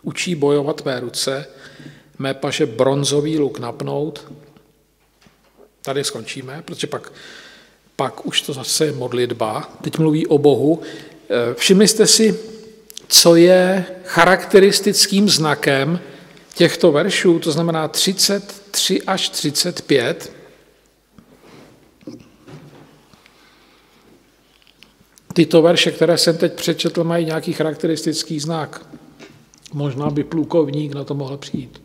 učí 0.02 0.36
bojovat 0.36 0.86
mé 0.86 1.00
ruce, 1.00 1.46
mé 2.20 2.34
paže 2.34 2.66
bronzový 2.66 3.40
luk 3.40 3.60
napnout. 3.60 4.32
Tady 5.88 6.04
skončíme, 6.04 6.62
protože 6.66 6.88
pak, 6.88 7.14
pak 7.96 8.26
už 8.26 8.42
to 8.42 8.54
zase 8.54 8.86
je 8.86 8.92
modlitba. 8.92 9.72
Teď 9.82 9.98
mluví 9.98 10.28
o 10.28 10.38
Bohu. 10.38 10.82
Eh, 11.30 11.54
všimli 11.54 11.88
jste 11.88 12.08
si, 12.08 12.40
co 13.08 13.36
je 13.36 13.86
charakteristickým 14.06 15.30
znakem 15.30 16.00
těchto 16.56 16.92
veršů, 16.92 17.40
to 17.40 17.52
znamená 17.52 17.88
33 17.88 19.02
až 19.02 19.30
35. 19.30 20.32
Tyto 25.34 25.62
verše, 25.62 25.92
které 25.92 26.18
jsem 26.18 26.38
teď 26.38 26.54
přečetl, 26.54 27.04
mají 27.04 27.26
nějaký 27.26 27.54
charakteristický 27.54 28.40
znak. 28.40 28.86
Možná 29.74 30.10
by 30.10 30.24
plukovník 30.24 30.96
na 30.96 31.04
to 31.04 31.14
mohl 31.14 31.38
přijít. 31.38 31.82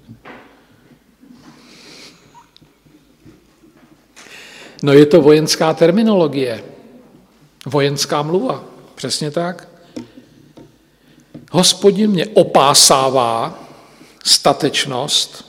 No 4.82 4.92
je 4.92 5.06
to 5.06 5.20
vojenská 5.20 5.74
terminologie, 5.74 6.64
vojenská 7.66 8.22
mluva, 8.22 8.64
přesně 8.94 9.30
tak. 9.30 9.68
Hospodin 11.50 12.10
mě 12.10 12.26
opásává 12.26 13.58
statečnost, 14.24 15.44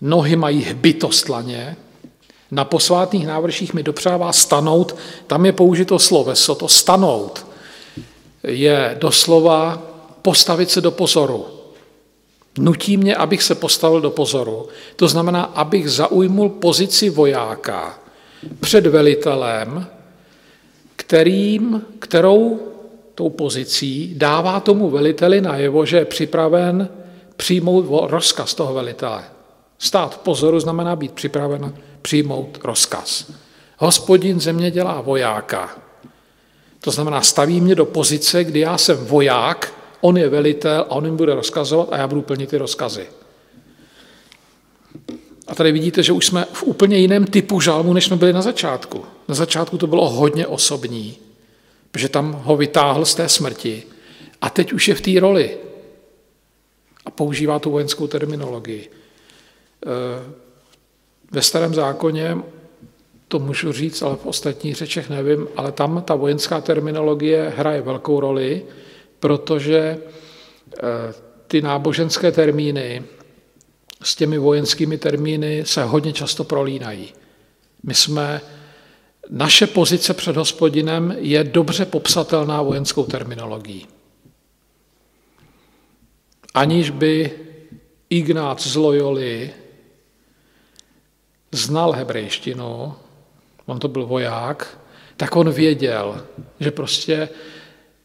nohy 0.00 0.36
mají 0.36 0.62
hbytostlaně, 0.62 1.76
na 2.50 2.64
posvátných 2.64 3.26
návrších 3.26 3.74
mi 3.74 3.82
dopřává 3.82 4.32
stanout, 4.32 4.96
tam 5.26 5.46
je 5.46 5.52
použito 5.52 5.98
sloveso, 5.98 6.54
to 6.54 6.68
stanout 6.68 7.46
je 8.42 8.96
doslova 9.00 9.82
postavit 10.22 10.70
se 10.70 10.80
do 10.80 10.90
pozoru. 10.90 11.59
Nutí 12.58 12.96
mě, 12.96 13.16
abych 13.16 13.42
se 13.42 13.54
postavil 13.54 14.00
do 14.00 14.10
pozoru. 14.10 14.68
To 14.96 15.08
znamená, 15.08 15.42
abych 15.42 15.90
zaujmul 15.90 16.48
pozici 16.48 17.10
vojáka 17.10 17.98
před 18.60 18.86
velitelem, 18.86 19.86
kterým, 20.96 21.82
kterou 21.98 22.60
tou 23.14 23.30
pozicí 23.30 24.14
dává 24.16 24.60
tomu 24.60 24.90
veliteli 24.90 25.40
najevo, 25.40 25.86
že 25.86 25.96
je 25.96 26.04
připraven 26.04 26.88
přijmout 27.36 27.86
rozkaz 28.10 28.54
toho 28.54 28.74
velitele. 28.74 29.24
Stát 29.78 30.14
v 30.14 30.18
pozoru 30.18 30.60
znamená 30.60 30.96
být 30.96 31.12
připraven 31.12 31.74
přijmout 32.02 32.58
rozkaz. 32.64 33.32
Hospodin 33.78 34.40
země 34.40 34.70
dělá 34.70 35.00
vojáka. 35.00 35.78
To 36.80 36.90
znamená, 36.90 37.20
staví 37.20 37.60
mě 37.60 37.74
do 37.74 37.84
pozice, 37.84 38.44
kdy 38.44 38.60
já 38.60 38.78
jsem 38.78 38.96
voják, 38.96 39.74
on 40.00 40.18
je 40.18 40.28
velitel 40.28 40.80
a 40.80 40.90
on 40.90 41.04
jim 41.04 41.16
bude 41.16 41.34
rozkazovat 41.34 41.88
a 41.92 41.96
já 41.96 42.08
budu 42.08 42.22
plnit 42.22 42.50
ty 42.50 42.58
rozkazy. 42.58 43.06
A 45.46 45.54
tady 45.54 45.72
vidíte, 45.72 46.02
že 46.02 46.12
už 46.12 46.26
jsme 46.26 46.46
v 46.52 46.62
úplně 46.62 46.98
jiném 46.98 47.24
typu 47.24 47.60
žalmu, 47.60 47.92
než 47.92 48.04
jsme 48.04 48.16
byli 48.16 48.32
na 48.32 48.42
začátku. 48.42 49.04
Na 49.28 49.34
začátku 49.34 49.78
to 49.78 49.86
bylo 49.86 50.10
hodně 50.10 50.46
osobní, 50.46 51.16
protože 51.90 52.08
tam 52.08 52.32
ho 52.32 52.56
vytáhl 52.56 53.04
z 53.04 53.14
té 53.14 53.28
smrti. 53.28 53.82
A 54.40 54.50
teď 54.50 54.72
už 54.72 54.88
je 54.88 54.94
v 54.94 55.00
té 55.00 55.20
roli. 55.20 55.56
A 57.04 57.10
používá 57.10 57.58
tu 57.58 57.70
vojenskou 57.70 58.06
terminologii. 58.06 58.90
Eh, 59.86 60.32
ve 61.30 61.42
starém 61.42 61.74
zákoně 61.74 62.38
to 63.28 63.38
můžu 63.38 63.72
říct, 63.72 64.02
ale 64.02 64.16
v 64.16 64.26
ostatních 64.26 64.76
řečech 64.76 65.10
nevím, 65.10 65.48
ale 65.56 65.72
tam 65.72 66.02
ta 66.02 66.14
vojenská 66.14 66.60
terminologie 66.60 67.52
hraje 67.56 67.82
velkou 67.82 68.20
roli, 68.20 68.62
protože 69.20 69.78
eh, 69.78 70.80
ty 71.46 71.62
náboženské 71.62 72.32
termíny 72.32 73.02
s 74.02 74.16
těmi 74.16 74.38
vojenskými 74.38 74.98
termíny 74.98 75.62
se 75.66 75.84
hodně 75.84 76.12
často 76.12 76.44
prolínají. 76.44 77.12
My 77.82 77.94
jsme, 77.94 78.40
naše 79.30 79.66
pozice 79.66 80.14
před 80.14 80.36
hospodinem 80.36 81.16
je 81.18 81.44
dobře 81.44 81.84
popsatelná 81.84 82.62
vojenskou 82.62 83.04
terminologií. 83.04 83.86
Aniž 86.54 86.90
by 86.90 87.30
Ignác 88.10 88.66
z 88.66 88.76
Loyoli 88.76 89.50
znal 91.52 91.92
hebrejštinu, 91.92 92.94
on 93.66 93.78
to 93.78 93.88
byl 93.88 94.06
voják, 94.06 94.78
tak 95.16 95.36
on 95.36 95.50
věděl, 95.50 96.26
že 96.60 96.70
prostě 96.70 97.28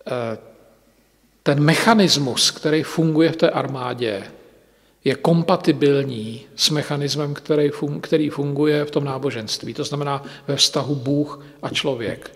eh, 0.07 0.37
ten 1.45 1.59
mechanismus, 1.59 2.51
který 2.51 2.83
funguje 2.83 3.31
v 3.31 3.35
té 3.35 3.49
armádě, 3.49 4.23
je 5.03 5.15
kompatibilní 5.15 6.45
s 6.55 6.69
mechanismem, 6.69 7.33
který, 8.01 8.29
funguje 8.29 8.85
v 8.85 8.91
tom 8.91 9.03
náboženství, 9.03 9.73
to 9.73 9.83
znamená 9.83 10.23
ve 10.47 10.55
vztahu 10.55 10.95
Bůh 10.95 11.45
a 11.61 11.69
člověk. 11.69 12.31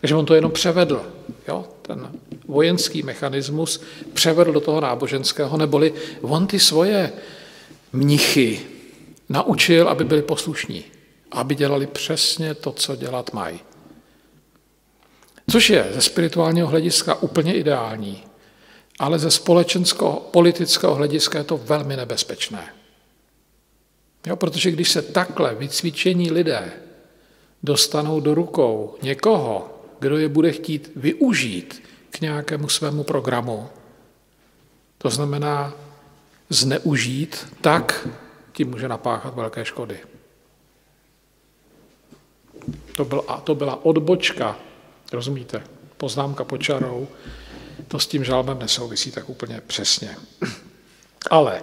Takže 0.00 0.14
on 0.14 0.26
to 0.26 0.34
jenom 0.34 0.52
převedl. 0.52 1.02
Jo? 1.48 1.64
Ten 1.82 2.12
vojenský 2.48 3.02
mechanismus 3.02 3.82
převedl 4.12 4.52
do 4.52 4.60
toho 4.60 4.80
náboženského, 4.80 5.56
neboli 5.56 5.92
on 6.20 6.46
ty 6.46 6.60
svoje 6.60 7.12
mnichy 7.92 8.60
naučil, 9.28 9.88
aby 9.88 10.04
byli 10.04 10.22
poslušní, 10.22 10.84
aby 11.30 11.54
dělali 11.54 11.86
přesně 11.86 12.54
to, 12.54 12.72
co 12.72 12.96
dělat 12.96 13.32
mají. 13.32 13.60
Což 15.50 15.70
je 15.70 15.88
ze 15.94 16.00
spirituálního 16.00 16.68
hlediska 16.68 17.22
úplně 17.22 17.54
ideální, 17.54 18.22
ale 18.98 19.18
ze 19.18 19.30
společenského 19.30 20.28
politického 20.30 20.94
hlediska 20.94 21.38
je 21.38 21.44
to 21.44 21.56
velmi 21.56 21.96
nebezpečné. 21.96 22.74
Jo, 24.26 24.36
protože 24.36 24.70
když 24.70 24.90
se 24.90 25.02
takhle 25.02 25.54
vycvičení 25.54 26.30
lidé 26.30 26.72
dostanou 27.62 28.20
do 28.20 28.34
rukou 28.34 28.96
někoho, 29.02 29.78
kdo 29.98 30.18
je 30.18 30.28
bude 30.28 30.52
chtít 30.52 30.90
využít 30.96 31.82
k 32.10 32.20
nějakému 32.20 32.68
svému 32.68 33.04
programu, 33.04 33.68
to 34.98 35.10
znamená 35.10 35.74
zneužít, 36.48 37.46
tak 37.60 38.08
tím 38.52 38.70
může 38.70 38.88
napáchat 38.88 39.34
velké 39.34 39.64
škody. 39.64 39.98
To, 42.96 43.04
byl, 43.04 43.24
a 43.28 43.40
to 43.40 43.54
byla 43.54 43.84
odbočka, 43.84 44.58
rozumíte, 45.12 45.62
poznámka 45.96 46.44
počarou, 46.44 47.08
to 47.92 47.98
s 47.98 48.06
tím 48.06 48.24
žalmem 48.24 48.58
nesouvisí 48.58 49.10
tak 49.10 49.28
úplně 49.28 49.60
přesně. 49.66 50.16
Ale 51.30 51.62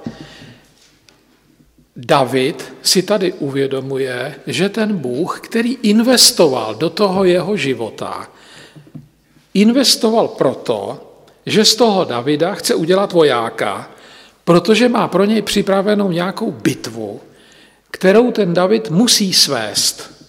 David 1.95 2.73
si 2.81 3.01
tady 3.01 3.33
uvědomuje, 3.33 4.35
že 4.47 4.69
ten 4.69 4.97
Bůh, 4.97 5.39
který 5.41 5.73
investoval 5.73 6.75
do 6.75 6.89
toho 6.89 7.23
jeho 7.23 7.57
života, 7.57 8.29
investoval 9.53 10.27
proto, 10.27 11.01
že 11.45 11.65
z 11.65 11.75
toho 11.75 12.05
Davida 12.05 12.53
chce 12.53 12.75
udělat 12.75 13.13
vojáka, 13.13 13.89
protože 14.43 14.89
má 14.89 15.07
pro 15.07 15.25
něj 15.25 15.41
připravenou 15.41 16.11
nějakou 16.11 16.51
bitvu, 16.51 17.21
kterou 17.91 18.31
ten 18.31 18.53
David 18.53 18.89
musí 18.89 19.33
svést 19.33 20.25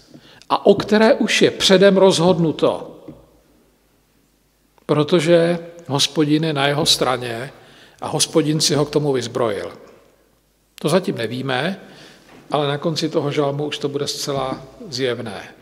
a 0.49 0.67
o 0.67 0.75
které 0.75 1.15
už 1.15 1.43
je 1.43 1.51
předem 1.51 1.97
rozhodnuto. 1.97 2.87
Protože 4.87 5.59
hospodin 5.91 6.45
je 6.45 6.53
na 6.53 6.67
jeho 6.67 6.87
straně 6.87 7.53
a 8.01 8.09
hospodin 8.09 8.61
si 8.61 8.75
ho 8.75 8.85
k 8.85 8.91
tomu 8.91 9.13
vyzbrojil. 9.13 9.73
To 10.75 10.89
zatím 10.89 11.17
nevíme, 11.17 11.81
ale 12.51 12.69
na 12.69 12.79
konci 12.79 13.09
toho 13.09 13.33
žalmu 13.33 13.67
už 13.67 13.79
to 13.79 13.89
bude 13.89 14.07
zcela 14.07 14.63
zjevné. 14.89 15.55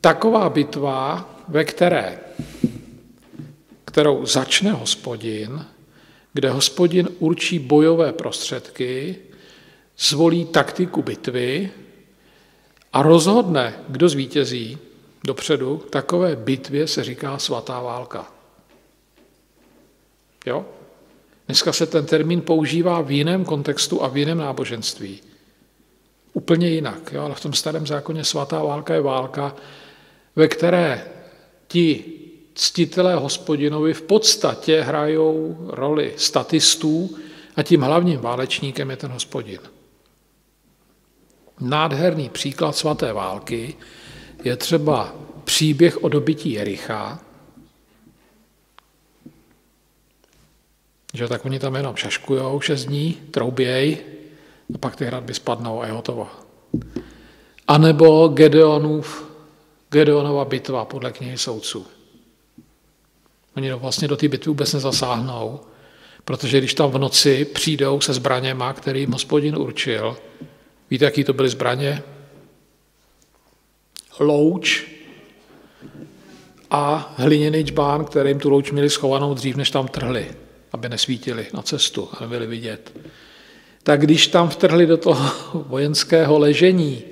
Taková 0.00 0.50
bitva, 0.50 1.30
ve 1.48 1.64
které, 1.64 2.18
kterou 3.84 4.26
začne 4.26 4.72
hospodin, 4.72 5.64
kde 6.32 6.50
hospodin 6.50 7.08
určí 7.18 7.58
bojové 7.58 8.12
prostředky, 8.12 9.16
zvolí 9.98 10.44
taktiku 10.44 11.02
bitvy 11.02 11.70
a 12.92 13.02
rozhodne, 13.02 13.74
kdo 13.88 14.08
zvítězí 14.08 14.78
dopředu, 15.24 15.82
takové 15.90 16.36
bitvě 16.36 16.86
se 16.86 17.04
říká 17.04 17.38
svatá 17.38 17.80
válka. 17.80 18.33
Jo? 20.46 20.66
Dneska 21.46 21.72
se 21.72 21.86
ten 21.86 22.06
termín 22.06 22.40
používá 22.40 23.00
v 23.00 23.10
jiném 23.10 23.44
kontextu 23.44 24.02
a 24.02 24.08
v 24.08 24.16
jiném 24.16 24.38
náboženství. 24.38 25.20
Úplně 26.32 26.68
jinak, 26.68 27.12
jo? 27.12 27.22
ale 27.22 27.34
v 27.34 27.40
tom 27.40 27.52
starém 27.52 27.86
zákoně 27.86 28.24
svatá 28.24 28.62
válka 28.62 28.94
je 28.94 29.00
válka, 29.00 29.56
ve 30.36 30.48
které 30.48 31.06
ti 31.68 32.04
ctitelé 32.54 33.14
hospodinovi 33.14 33.94
v 33.94 34.02
podstatě 34.02 34.80
hrajou 34.80 35.56
roli 35.68 36.14
statistů 36.16 37.16
a 37.56 37.62
tím 37.62 37.82
hlavním 37.82 38.20
válečníkem 38.20 38.90
je 38.90 38.96
ten 38.96 39.10
hospodin. 39.10 39.60
Nádherný 41.60 42.28
příklad 42.28 42.76
svaté 42.76 43.12
války 43.12 43.74
je 44.44 44.56
třeba 44.56 45.14
příběh 45.44 46.04
o 46.04 46.08
dobytí 46.08 46.52
Jericha, 46.52 47.20
Že 51.14 51.28
tak 51.28 51.44
oni 51.44 51.58
tam 51.58 51.74
jenom 51.74 51.96
šaškujou 51.96 52.60
šest 52.60 52.84
dní, 52.84 53.12
trouběj, 53.30 53.98
a 54.74 54.78
pak 54.78 54.96
ty 54.96 55.04
hradby 55.04 55.34
spadnou 55.34 55.82
a 55.82 55.86
je 55.86 55.92
hotovo. 55.92 56.28
A 57.68 57.78
nebo 57.78 58.28
Gedeonův, 58.28 59.30
Gedeonova 59.90 60.44
bitva 60.44 60.84
podle 60.84 61.12
knihy 61.12 61.38
soudců. 61.38 61.86
Oni 63.56 63.72
vlastně 63.72 64.08
do 64.08 64.16
té 64.16 64.28
bitvy 64.28 64.48
vůbec 64.48 64.72
nezasáhnou, 64.72 65.60
protože 66.24 66.58
když 66.58 66.74
tam 66.74 66.90
v 66.90 66.98
noci 66.98 67.44
přijdou 67.44 68.00
se 68.00 68.12
zbraněma, 68.12 68.74
jim 68.92 69.12
hospodin 69.12 69.56
určil, 69.56 70.16
víte, 70.90 71.04
jaký 71.04 71.24
to 71.24 71.32
byly 71.32 71.48
zbraně? 71.48 72.02
Louč 74.20 74.86
a 76.70 77.14
hliněný 77.16 77.64
čbán, 77.64 78.04
který 78.04 78.30
jim 78.30 78.38
tu 78.38 78.50
louč 78.50 78.70
měli 78.70 78.90
schovanou 78.90 79.34
dřív, 79.34 79.56
než 79.56 79.70
tam 79.70 79.88
trhli, 79.88 80.34
aby 80.74 80.88
nesvítili 80.88 81.46
na 81.54 81.62
cestu 81.62 82.08
a 82.12 82.20
nebyli 82.20 82.46
vidět. 82.46 82.92
Tak 83.82 84.00
když 84.00 84.26
tam 84.26 84.48
vtrhli 84.48 84.86
do 84.86 84.96
toho 84.96 85.30
vojenského 85.68 86.38
ležení, 86.38 87.02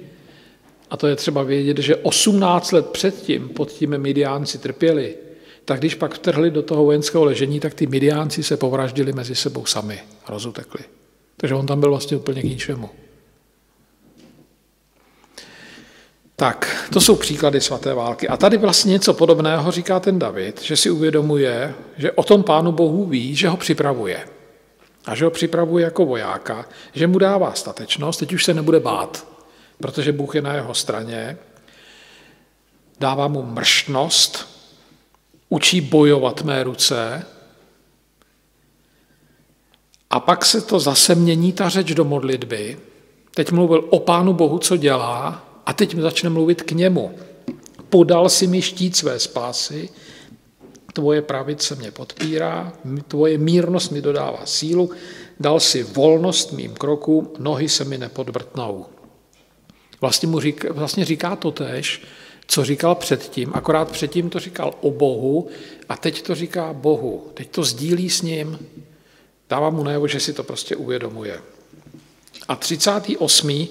a 0.90 0.96
to 0.96 1.06
je 1.06 1.16
třeba 1.16 1.42
vědět, 1.42 1.78
že 1.78 1.96
18 1.96 2.72
let 2.72 2.86
předtím 2.86 3.48
pod 3.48 3.70
tím 3.70 3.98
Midiánci 3.98 4.58
trpěli, 4.58 5.16
tak 5.64 5.78
když 5.78 5.94
pak 5.94 6.14
vtrhli 6.14 6.50
do 6.50 6.62
toho 6.62 6.84
vojenského 6.84 7.24
ležení, 7.24 7.60
tak 7.60 7.74
ty 7.74 7.86
Midiánci 7.86 8.42
se 8.42 8.56
povraždili 8.56 9.12
mezi 9.12 9.34
sebou 9.34 9.66
sami 9.66 10.00
rozutekli. 10.28 10.80
Takže 11.36 11.54
on 11.54 11.66
tam 11.66 11.80
byl 11.80 11.90
vlastně 11.90 12.16
úplně 12.16 12.40
k 12.40 12.44
ničemu. 12.44 12.90
Tak, 16.42 16.88
to 16.92 17.00
jsou 17.00 17.16
příklady 17.16 17.60
svaté 17.60 17.94
války. 17.94 18.28
A 18.28 18.36
tady 18.36 18.56
vlastně 18.56 18.90
něco 18.90 19.14
podobného 19.14 19.70
říká 19.70 20.00
ten 20.00 20.18
David, 20.18 20.62
že 20.62 20.76
si 20.76 20.90
uvědomuje, 20.90 21.74
že 21.96 22.12
o 22.12 22.22
tom 22.22 22.42
pánu 22.42 22.72
Bohu 22.72 23.04
ví, 23.04 23.36
že 23.36 23.48
ho 23.48 23.56
připravuje. 23.56 24.28
A 25.04 25.14
že 25.14 25.24
ho 25.24 25.30
připravuje 25.30 25.84
jako 25.84 26.04
vojáka, 26.04 26.68
že 26.92 27.06
mu 27.06 27.18
dává 27.18 27.52
statečnost, 27.52 28.20
teď 28.20 28.32
už 28.32 28.44
se 28.44 28.54
nebude 28.54 28.80
bát, 28.80 29.26
protože 29.78 30.12
Bůh 30.12 30.34
je 30.34 30.42
na 30.42 30.54
jeho 30.54 30.74
straně, 30.74 31.38
dává 33.00 33.28
mu 33.28 33.42
mrštnost, 33.42 34.48
učí 35.48 35.80
bojovat 35.80 36.42
mé 36.42 36.62
ruce, 36.62 37.26
a 40.10 40.20
pak 40.20 40.44
se 40.44 40.60
to 40.60 40.80
zase 40.80 41.14
mění 41.14 41.52
ta 41.52 41.68
řeč 41.68 41.94
do 41.94 42.04
modlitby. 42.04 42.78
Teď 43.34 43.52
mluvil 43.52 43.84
o 43.90 44.00
Pánu 44.00 44.32
Bohu, 44.32 44.58
co 44.58 44.76
dělá, 44.76 45.51
a 45.66 45.72
teď 45.72 45.96
začne 45.96 46.30
mluvit 46.30 46.62
k 46.62 46.72
němu. 46.72 47.10
Podal 47.88 48.28
si 48.28 48.46
mi 48.46 48.62
štít 48.62 48.96
své 48.96 49.18
spásy, 49.18 49.88
tvoje 50.92 51.22
pravice 51.22 51.74
mě 51.74 51.90
podpírá, 51.90 52.72
tvoje 53.08 53.38
mírnost 53.38 53.92
mi 53.92 54.02
dodává 54.02 54.46
sílu, 54.46 54.90
dal 55.40 55.60
si 55.60 55.82
volnost 55.82 56.52
mým 56.52 56.74
krokům, 56.74 57.30
nohy 57.38 57.68
se 57.68 57.84
mi 57.84 57.98
nepodvrtnou. 57.98 58.86
Vlastně, 60.00 60.28
mu 60.28 60.40
říká, 60.40 60.68
vlastně 60.72 61.04
říká 61.04 61.36
to 61.36 61.50
tež, 61.50 62.02
co 62.46 62.64
říkal 62.64 62.94
předtím, 62.94 63.50
akorát 63.54 63.90
předtím 63.90 64.30
to 64.30 64.38
říkal 64.38 64.74
o 64.80 64.90
Bohu 64.90 65.48
a 65.88 65.96
teď 65.96 66.22
to 66.22 66.34
říká 66.34 66.72
Bohu. 66.72 67.26
Teď 67.34 67.50
to 67.50 67.64
sdílí 67.64 68.10
s 68.10 68.22
ním, 68.22 68.58
dává 69.50 69.70
mu 69.70 69.84
najevo, 69.84 70.08
že 70.08 70.20
si 70.20 70.32
to 70.32 70.42
prostě 70.42 70.76
uvědomuje. 70.76 71.40
A 72.48 72.56
38. 72.56 73.68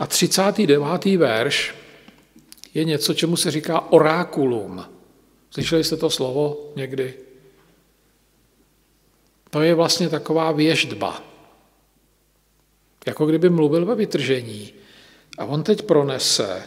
a 0.00 0.06
39. 0.06 1.04
verš 1.16 1.74
je 2.74 2.84
něco, 2.84 3.14
čemu 3.14 3.36
se 3.36 3.50
říká 3.50 3.92
orákulum. 3.92 4.84
Slyšeli 5.50 5.84
jste 5.84 5.96
to 5.96 6.10
slovo 6.10 6.72
někdy? 6.76 7.14
To 9.50 9.62
je 9.62 9.74
vlastně 9.74 10.08
taková 10.08 10.52
věždba. 10.52 11.22
Jako 13.06 13.26
kdyby 13.26 13.50
mluvil 13.50 13.86
ve 13.86 13.94
vytržení. 13.94 14.72
A 15.38 15.44
on 15.44 15.62
teď 15.62 15.82
pronese, 15.82 16.62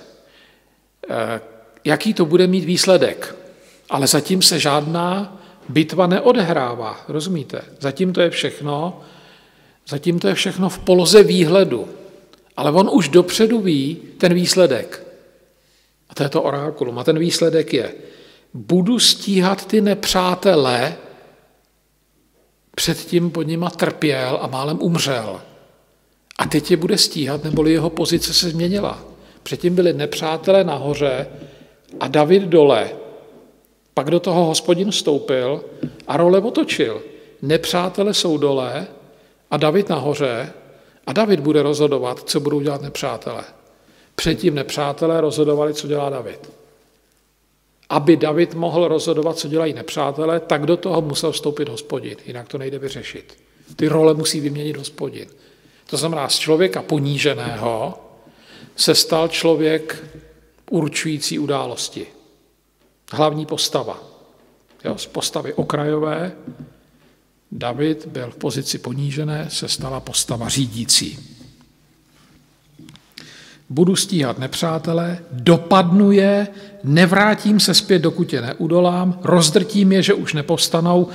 eh, 1.10 1.42
jaký 1.84 2.14
to 2.14 2.26
bude 2.26 2.48
mít 2.48 2.66
výsledek. 2.66 3.36
Ale 3.90 4.08
zatím 4.08 4.42
se 4.42 4.60
žádná 4.60 5.42
bitva 5.70 6.08
neodhrává, 6.08 7.06
rozumíte? 7.08 7.62
Zatím 7.80 8.14
to 8.14 8.22
je 8.22 8.30
všechno, 8.30 9.02
zatím 9.88 10.20
to 10.20 10.28
je 10.28 10.34
všechno 10.34 10.70
v 10.70 10.80
poloze 10.80 11.24
výhledu. 11.24 12.03
Ale 12.58 12.72
on 12.72 12.90
už 12.94 13.10
dopředu 13.10 13.62
ví 13.62 13.98
ten 14.18 14.34
výsledek. 14.34 15.08
A 16.10 16.16
to 16.16 16.24
je 16.24 16.30
to 16.30 16.42
orákulum. 16.42 17.00
A 17.00 17.04
ten 17.04 17.20
výsledek 17.20 17.74
je, 17.74 17.94
budu 18.54 19.00
stíhat 19.00 19.66
ty 19.66 19.82
nepřátele, 19.82 20.96
předtím 22.76 23.32
pod 23.32 23.48
nima 23.48 23.70
trpěl 23.70 24.40
a 24.42 24.48
málem 24.48 24.78
umřel. 24.82 25.42
A 26.38 26.46
teď 26.46 26.72
je 26.72 26.78
bude 26.78 26.98
stíhat, 26.98 27.44
neboli 27.44 27.72
jeho 27.72 27.90
pozice 27.90 28.34
se 28.34 28.50
změnila. 28.50 29.04
Předtím 29.44 29.76
byli 29.76 29.94
nepřátelé 29.94 30.64
nahoře 30.64 31.28
a 32.00 32.08
David 32.08 32.44
dole. 32.44 32.92
Pak 33.94 34.12
do 34.12 34.20
toho 34.20 34.46
hospodin 34.46 34.92
vstoupil 34.92 35.64
a 36.08 36.18
role 36.18 36.40
otočil. 36.40 37.02
Nepřátelé 37.42 38.14
jsou 38.14 38.38
dole 38.38 38.88
a 39.52 39.58
David 39.58 39.90
nahoře 39.90 40.54
a 41.08 41.14
David 41.14 41.40
bude 41.40 41.64
rozhodovat, 41.64 42.20
co 42.30 42.40
budou 42.40 42.62
dělat 42.62 42.82
nepřátelé. 42.82 43.44
Předtím 44.16 44.56
nepřátelé 44.56 45.22
rozhodovali, 45.22 45.74
co 45.74 45.88
dělá 45.88 46.10
David 46.10 46.50
aby 47.94 48.18
David 48.18 48.54
mohl 48.54 48.88
rozhodovat, 48.88 49.38
co 49.38 49.48
dělají 49.48 49.74
nepřátelé, 49.74 50.40
tak 50.40 50.66
do 50.66 50.78
toho 50.78 51.02
musel 51.02 51.32
vstoupit 51.32 51.70
hospodin, 51.70 52.18
jinak 52.26 52.48
to 52.48 52.58
nejde 52.58 52.80
vyřešit. 52.80 53.38
Ty 53.76 53.88
role 53.88 54.14
musí 54.14 54.40
vyměnit 54.40 54.78
hospodin. 54.78 55.28
To 55.90 55.98
znamená, 55.98 56.30
z 56.30 56.40
člověka 56.40 56.82
poníženého 56.82 57.94
se 58.76 58.96
stal 58.96 59.28
člověk 59.28 60.04
určující 60.70 61.40
události. 61.40 62.08
Hlavní 63.12 63.46
postava. 63.46 64.04
Jo, 64.86 64.98
z 64.98 65.06
postavy 65.06 65.54
okrajové 65.54 66.32
David 67.56 68.08
byl 68.08 68.32
v 68.32 68.36
pozici 68.36 68.78
ponížené, 68.78 69.48
se 69.50 69.68
stala 69.68 70.00
postava 70.00 70.50
řídící 70.50 71.34
budu 73.74 73.96
stíhat 73.96 74.40
nepřátelé, 74.40 75.20
dopadnu 75.32 76.12
je, 76.12 76.48
nevrátím 76.84 77.60
se 77.60 77.74
zpět, 77.74 78.00
dokud 78.00 78.34
je 78.34 78.42
neudolám, 78.42 79.20
rozdrtím 79.24 79.92
je, 79.92 80.02
že 80.04 80.14
už 80.14 80.34
nepovstanou, 80.34 81.08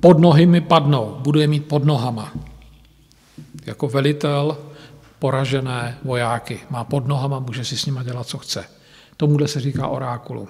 pod 0.00 0.18
nohy 0.18 0.46
mi 0.46 0.60
padnou, 0.60 1.16
budu 1.20 1.40
je 1.40 1.46
mít 1.46 1.66
pod 1.66 1.84
nohama. 1.84 2.32
Jako 3.66 3.88
velitel 3.88 4.58
poražené 5.18 5.98
vojáky. 6.04 6.60
Má 6.70 6.84
pod 6.84 7.06
nohama, 7.06 7.38
může 7.38 7.64
si 7.64 7.76
s 7.76 7.86
nima 7.86 8.02
dělat, 8.02 8.26
co 8.26 8.38
chce. 8.38 8.64
Tomuhle 9.16 9.48
se 9.48 9.60
říká 9.60 9.86
orákulum. 9.86 10.48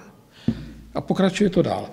A 0.95 1.01
pokračuje 1.01 1.49
to 1.49 1.61
dál. 1.61 1.89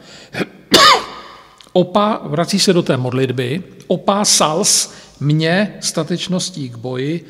Opa, 1.72 2.20
vrací 2.24 2.58
se 2.58 2.72
do 2.72 2.82
té 2.82 2.96
modlitby, 2.96 3.62
opa 3.86 4.24
sals 4.24 4.94
mě 5.20 5.74
statečností 5.80 6.70
k 6.70 6.76
boji, 6.76 7.24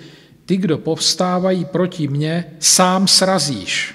ty, 0.47 0.57
kdo 0.57 0.79
povstávají 0.79 1.65
proti 1.65 2.09
mně, 2.09 2.45
sám 2.59 3.09
srazíš. 3.09 3.95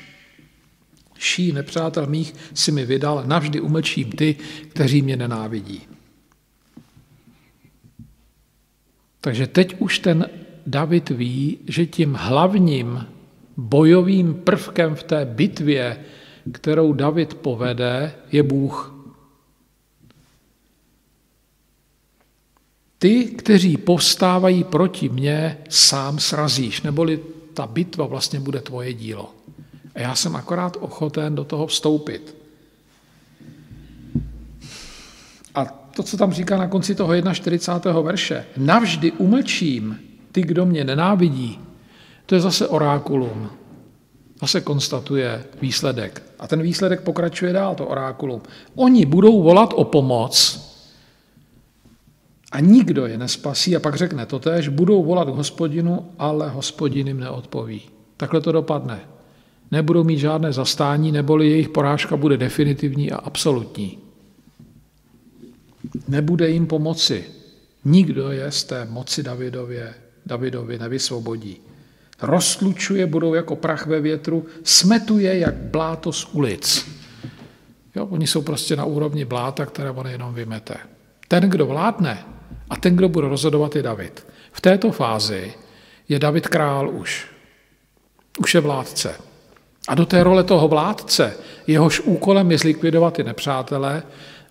Ší 1.17 1.51
nepřátel 1.51 2.07
mých 2.07 2.35
si 2.53 2.71
mi 2.71 2.85
vydal, 2.85 3.23
navždy 3.25 3.61
umlčím 3.61 4.11
ty, 4.11 4.35
kteří 4.69 5.01
mě 5.01 5.17
nenávidí. 5.17 5.81
Takže 9.21 9.47
teď 9.47 9.75
už 9.79 9.99
ten 9.99 10.29
David 10.67 11.09
ví, 11.09 11.57
že 11.67 11.85
tím 11.85 12.13
hlavním 12.13 13.05
bojovým 13.57 14.33
prvkem 14.33 14.95
v 14.95 15.03
té 15.03 15.25
bitvě, 15.25 15.97
kterou 16.51 16.93
David 16.93 17.33
povede, 17.33 18.13
je 18.31 18.43
Bůh. 18.43 18.94
Ty, 23.05 23.25
kteří 23.25 23.77
povstávají 23.77 24.63
proti 24.63 25.09
mně, 25.09 25.57
sám 25.69 26.19
srazíš, 26.19 26.81
neboli 26.81 27.19
ta 27.53 27.67
bitva 27.67 28.05
vlastně 28.05 28.39
bude 28.39 28.61
tvoje 28.61 28.93
dílo. 28.93 29.33
A 29.95 29.99
já 29.99 30.15
jsem 30.15 30.35
akorát 30.35 30.77
ochoten 30.79 31.35
do 31.35 31.43
toho 31.43 31.67
vstoupit. 31.67 32.35
A 35.55 35.65
to, 35.65 36.03
co 36.03 36.17
tam 36.17 36.33
říká 36.33 36.57
na 36.57 36.67
konci 36.67 36.95
toho 36.95 37.13
41. 37.33 38.01
verše, 38.01 38.45
navždy 38.57 39.11
umlčím 39.11 39.99
ty, 40.31 40.41
kdo 40.41 40.65
mě 40.65 40.83
nenávidí, 40.83 41.59
to 42.25 42.35
je 42.35 42.41
zase 42.41 42.67
orákulum. 42.67 43.49
Zase 44.41 44.61
konstatuje 44.61 45.43
výsledek. 45.61 46.23
A 46.39 46.47
ten 46.47 46.61
výsledek 46.61 47.01
pokračuje 47.01 47.53
dál, 47.53 47.75
to 47.75 47.85
orákulum. 47.85 48.41
Oni 48.75 49.05
budou 49.05 49.43
volat 49.43 49.73
o 49.75 49.83
pomoc, 49.83 50.64
a 52.55 52.59
nikdo 52.59 53.05
je 53.05 53.17
nespasí 53.17 53.75
a 53.75 53.79
pak 53.79 53.95
řekne 53.95 54.25
totéž, 54.25 54.67
budou 54.67 55.03
volat 55.03 55.27
k 55.27 55.35
hospodinu, 55.35 56.11
ale 56.19 56.49
hospodin 56.49 57.07
jim 57.07 57.19
neodpoví. 57.19 57.81
Takhle 58.17 58.41
to 58.41 58.51
dopadne. 58.51 58.99
Nebudou 59.71 60.03
mít 60.03 60.19
žádné 60.19 60.53
zastání, 60.53 61.11
neboli 61.11 61.49
jejich 61.49 61.69
porážka 61.69 62.17
bude 62.17 62.37
definitivní 62.37 63.11
a 63.11 63.17
absolutní. 63.17 63.97
Nebude 66.07 66.49
jim 66.49 66.67
pomoci. 66.67 67.25
Nikdo 67.85 68.31
je 68.31 68.51
z 68.51 68.63
té 68.63 68.87
moci 68.89 69.23
Davidově, 69.23 69.93
Davidovi 70.25 70.79
nevysvobodí. 70.79 71.57
Rozlučuje, 72.21 73.05
budou 73.05 73.33
jako 73.33 73.55
prach 73.55 73.87
ve 73.87 74.01
větru, 74.01 74.45
smetuje 74.63 75.39
jak 75.39 75.55
bláto 75.55 76.11
z 76.11 76.25
ulic. 76.31 76.87
Jo, 77.95 78.05
oni 78.05 78.27
jsou 78.27 78.41
prostě 78.41 78.75
na 78.75 78.85
úrovni 78.85 79.25
bláta, 79.25 79.65
které 79.65 79.91
on 79.91 80.07
jenom 80.07 80.33
vymete. 80.33 80.75
Ten, 81.27 81.49
kdo 81.49 81.65
vládne 81.65 82.34
a 82.69 82.75
ten, 82.75 82.95
kdo 82.95 83.09
bude 83.09 83.27
rozhodovat, 83.27 83.75
je 83.75 83.83
David. 83.83 84.27
V 84.51 84.61
této 84.61 84.91
fázi 84.91 85.53
je 86.09 86.19
David 86.19 86.47
král 86.47 86.89
už. 86.89 87.27
Už 88.39 88.55
je 88.55 88.61
vládce. 88.61 89.15
A 89.87 89.95
do 89.95 90.05
té 90.05 90.23
role 90.23 90.43
toho 90.43 90.67
vládce, 90.67 91.37
jehož 91.67 91.99
úkolem 91.99 92.51
je 92.51 92.57
zlikvidovat 92.57 93.13
ty 93.13 93.23
nepřátelé, 93.23 94.03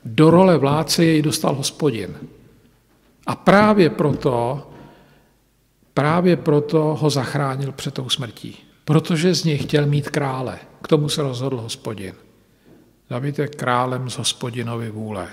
do 0.05 0.31
role 0.31 0.59
vládce 0.59 1.05
jej 1.05 1.22
dostal 1.22 1.55
hospodin. 1.55 2.16
A 3.27 3.37
právě 3.37 3.90
proto, 3.90 4.70
právě 5.94 6.37
proto 6.37 6.79
ho 7.00 7.11
zachránil 7.11 7.72
před 7.72 7.94
tou 7.94 8.09
smrtí. 8.09 8.59
Protože 8.85 9.35
z 9.35 9.44
něj 9.44 9.59
chtěl 9.59 9.87
mít 9.87 10.11
krále. 10.11 10.59
K 10.83 10.88
tomu 10.88 11.09
se 11.09 11.22
rozhodl 11.22 11.61
hospodin. 11.61 12.14
David 13.11 13.38
je 13.38 13.48
králem 13.48 14.11
z 14.11 14.18
hospodinovy 14.18 14.90
vůle. 14.90 15.29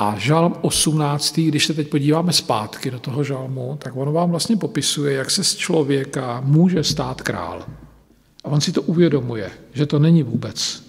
A 0.00 0.14
žalm 0.18 0.54
18., 0.60 1.40
když 1.40 1.66
se 1.66 1.74
teď 1.74 1.88
podíváme 1.88 2.32
zpátky 2.32 2.90
do 2.90 2.98
toho 2.98 3.24
žalmu, 3.24 3.78
tak 3.82 3.96
on 3.96 4.12
vám 4.12 4.30
vlastně 4.30 4.56
popisuje, 4.56 5.14
jak 5.14 5.30
se 5.30 5.44
z 5.44 5.56
člověka 5.56 6.40
může 6.44 6.84
stát 6.84 7.22
král. 7.22 7.66
A 8.44 8.48
on 8.48 8.60
si 8.60 8.72
to 8.72 8.82
uvědomuje, 8.82 9.50
že 9.72 9.86
to 9.86 9.98
není 9.98 10.22
vůbec 10.22 10.82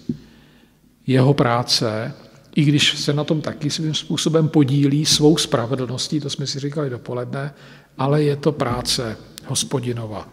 jeho 1.06 1.34
práce, 1.34 2.14
i 2.56 2.64
když 2.64 2.98
se 2.98 3.12
na 3.12 3.24
tom 3.24 3.40
taky 3.40 3.70
svým 3.70 3.94
způsobem 3.94 4.48
podílí 4.48 5.06
svou 5.06 5.36
spravedlností, 5.36 6.20
to 6.20 6.30
jsme 6.30 6.46
si 6.46 6.60
říkali 6.60 6.90
dopoledne, 6.90 7.54
ale 7.98 8.22
je 8.22 8.36
to 8.36 8.52
práce 8.52 9.16
hospodinova. 9.46 10.28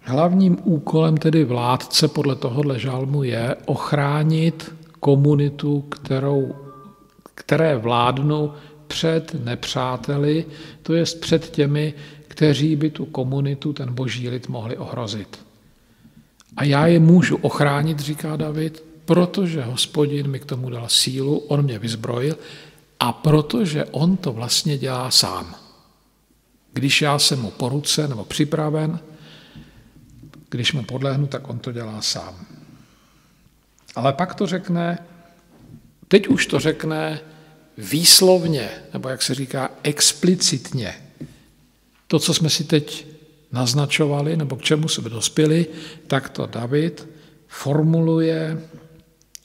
Hlavním 0.00 0.58
úkolem 0.64 1.16
tedy 1.16 1.44
vládce 1.44 2.08
podle 2.08 2.36
tohohle 2.36 2.78
žalmu 2.78 3.22
je 3.22 3.56
ochránit 3.64 4.81
komunitu, 5.02 5.80
kterou, 5.80 6.54
které 7.34 7.76
vládnou 7.76 8.54
před 8.86 9.44
nepřáteli, 9.44 10.44
to 10.82 10.94
je 10.94 11.04
před 11.20 11.50
těmi, 11.50 11.94
kteří 12.28 12.76
by 12.76 12.90
tu 12.90 13.04
komunitu, 13.04 13.72
ten 13.72 13.94
boží 13.94 14.28
lid 14.28 14.48
mohli 14.48 14.76
ohrozit. 14.76 15.38
A 16.56 16.64
já 16.64 16.86
je 16.86 17.00
můžu 17.00 17.36
ochránit, 17.36 17.98
říká 17.98 18.36
David, 18.36 18.84
protože 19.04 19.62
hospodin 19.62 20.28
mi 20.28 20.38
k 20.40 20.44
tomu 20.44 20.70
dal 20.70 20.88
sílu, 20.88 21.38
on 21.38 21.62
mě 21.62 21.78
vyzbrojil 21.78 22.38
a 23.00 23.12
protože 23.12 23.84
on 23.84 24.16
to 24.16 24.32
vlastně 24.32 24.78
dělá 24.78 25.10
sám. 25.10 25.54
Když 26.72 27.02
já 27.02 27.18
jsem 27.18 27.42
mu 27.42 27.50
porucen 27.50 28.10
nebo 28.10 28.24
připraven, 28.24 28.98
když 30.48 30.72
mu 30.72 30.84
podlehnu, 30.84 31.26
tak 31.26 31.48
on 31.48 31.58
to 31.58 31.72
dělá 31.72 32.02
sám. 32.02 32.61
Ale 33.94 34.12
pak 34.12 34.34
to 34.34 34.46
řekne, 34.46 34.98
teď 36.08 36.28
už 36.28 36.46
to 36.46 36.58
řekne 36.58 37.20
výslovně, 37.78 38.68
nebo 38.92 39.08
jak 39.08 39.22
se 39.22 39.34
říká, 39.34 39.70
explicitně. 39.82 40.94
To, 42.06 42.18
co 42.18 42.34
jsme 42.34 42.50
si 42.50 42.64
teď 42.64 43.06
naznačovali, 43.52 44.36
nebo 44.36 44.56
k 44.56 44.62
čemu 44.62 44.88
jsme 44.88 45.10
dospěli, 45.10 45.66
tak 46.06 46.28
to 46.28 46.46
David 46.46 47.08
formuluje 47.48 48.62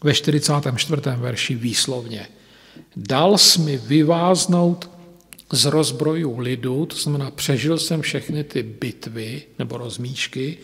ve 0.03 0.13
44. 0.13 1.01
verši 1.15 1.55
výslovně. 1.55 2.27
Dal 2.95 3.37
jsi 3.37 3.61
mi 3.61 3.77
vyváznout 3.77 4.89
z 5.51 5.65
rozbrojů 5.65 6.39
lidu, 6.39 6.85
to 6.85 6.95
znamená, 6.95 7.31
přežil 7.31 7.79
jsem 7.79 8.01
všechny 8.01 8.43
ty 8.43 8.63
bitvy 8.63 9.43
nebo 9.59 9.77
rozmíčky, 9.77 10.57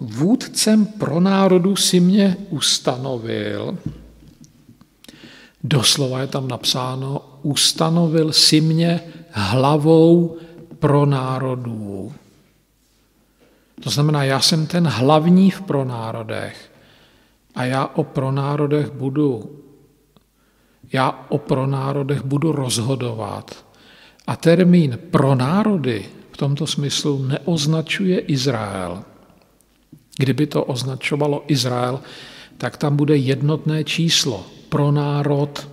vůdcem 0.00 0.86
pro 0.86 1.20
národu 1.20 1.76
si 1.76 2.00
mě 2.00 2.36
ustanovil, 2.50 3.78
doslova 5.64 6.20
je 6.20 6.26
tam 6.26 6.48
napsáno, 6.48 7.38
ustanovil 7.42 8.32
si 8.32 8.60
mě 8.60 9.00
hlavou 9.30 10.36
pro 10.78 11.06
národů. 11.06 12.12
To 13.80 13.90
znamená, 13.90 14.24
já 14.24 14.40
jsem 14.40 14.66
ten 14.66 14.86
hlavní 14.86 15.50
v 15.50 15.60
pronárodech 15.60 16.72
a 17.54 17.64
já 17.64 17.86
o 17.86 18.04
pronárodech 18.04 18.90
budu 18.90 19.60
já 20.92 21.26
o 21.28 21.38
pronárodech 21.38 22.24
budu 22.24 22.52
rozhodovat. 22.52 23.66
A 24.26 24.36
termín 24.36 24.98
pro 25.10 25.34
národy 25.34 26.06
v 26.32 26.36
tomto 26.36 26.66
smyslu 26.66 27.22
neoznačuje 27.22 28.18
Izrael. 28.18 29.04
Kdyby 30.18 30.46
to 30.46 30.64
označovalo 30.64 31.44
Izrael, 31.46 32.00
tak 32.58 32.76
tam 32.76 32.96
bude 32.96 33.16
jednotné 33.16 33.84
číslo 33.84 34.46
pro 34.68 34.92
národ. 34.92 35.68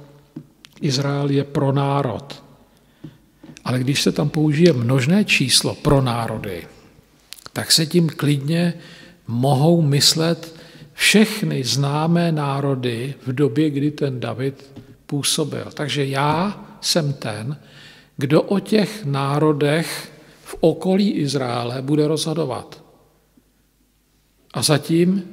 Izrael 0.82 1.30
je 1.30 1.44
pro 1.44 1.72
národ. 1.72 2.44
Ale 3.66 3.80
když 3.80 4.02
se 4.02 4.12
tam 4.12 4.30
použije 4.30 4.74
množné 4.74 5.26
číslo 5.26 5.76
pro 5.76 6.02
národy, 6.02 6.68
tak 7.54 7.72
se 7.72 7.86
tím 7.86 8.10
klidně 8.10 8.74
mohou 9.28 9.82
myslet 9.82 10.56
všechny 10.94 11.64
známé 11.64 12.32
národy 12.32 13.14
v 13.28 13.34
době, 13.34 13.70
kdy 13.70 13.92
ten 13.92 14.20
David 14.20 14.82
působil. 15.06 15.66
Takže 15.74 16.06
já 16.06 16.66
jsem 16.82 17.14
ten, 17.14 17.58
kdo 18.18 18.42
o 18.42 18.60
těch 18.60 19.06
národech 19.06 20.12
v 20.44 20.56
okolí 20.60 21.12
Izraele 21.12 21.82
bude 21.82 22.08
rozhodovat. 22.08 22.83
A 24.54 24.62
zatím 24.62 25.24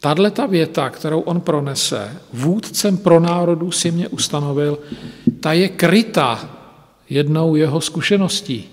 tahle 0.00 0.30
ta 0.30 0.46
věta, 0.46 0.90
kterou 0.90 1.20
on 1.20 1.40
pronese, 1.40 2.16
vůdcem 2.32 2.98
pro 2.98 3.20
národu 3.20 3.70
si 3.70 3.90
mě 3.90 4.08
ustanovil, 4.08 4.78
ta 5.40 5.52
je 5.52 5.68
kryta 5.68 6.50
jednou 7.10 7.56
jeho 7.56 7.80
zkušeností. 7.80 8.68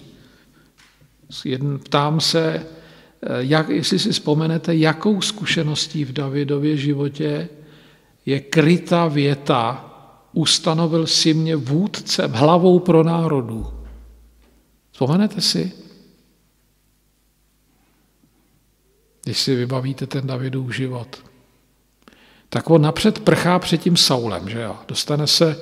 Ptám 1.84 2.20
se, 2.20 2.66
jak, 3.40 3.70
jestli 3.70 4.00
si 4.00 4.12
vzpomenete, 4.12 4.76
jakou 4.76 5.22
zkušeností 5.22 6.06
v 6.06 6.14
Davidově 6.14 6.78
životě 6.78 7.50
je 8.26 8.40
kryta 8.40 9.08
věta, 9.08 9.86
ustanovil 10.34 11.08
si 11.08 11.34
mě 11.34 11.56
vůdcem, 11.56 12.32
hlavou 12.32 12.80
pro 12.80 13.04
národu. 13.04 13.68
Vzpomenete 14.92 15.42
si? 15.42 15.72
Když 19.30 19.40
si 19.40 19.56
vybavíte 19.56 20.08
ten 20.08 20.28
Davidův 20.28 20.76
život. 20.76 21.18
Tak 22.50 22.70
on 22.70 22.82
napřed 22.82 23.20
prchá 23.20 23.60
před 23.60 23.78
tím 23.78 23.98
Saulem, 23.98 24.50
že 24.50 24.62
jo? 24.62 24.76
Dostane 24.88 25.28
se 25.28 25.60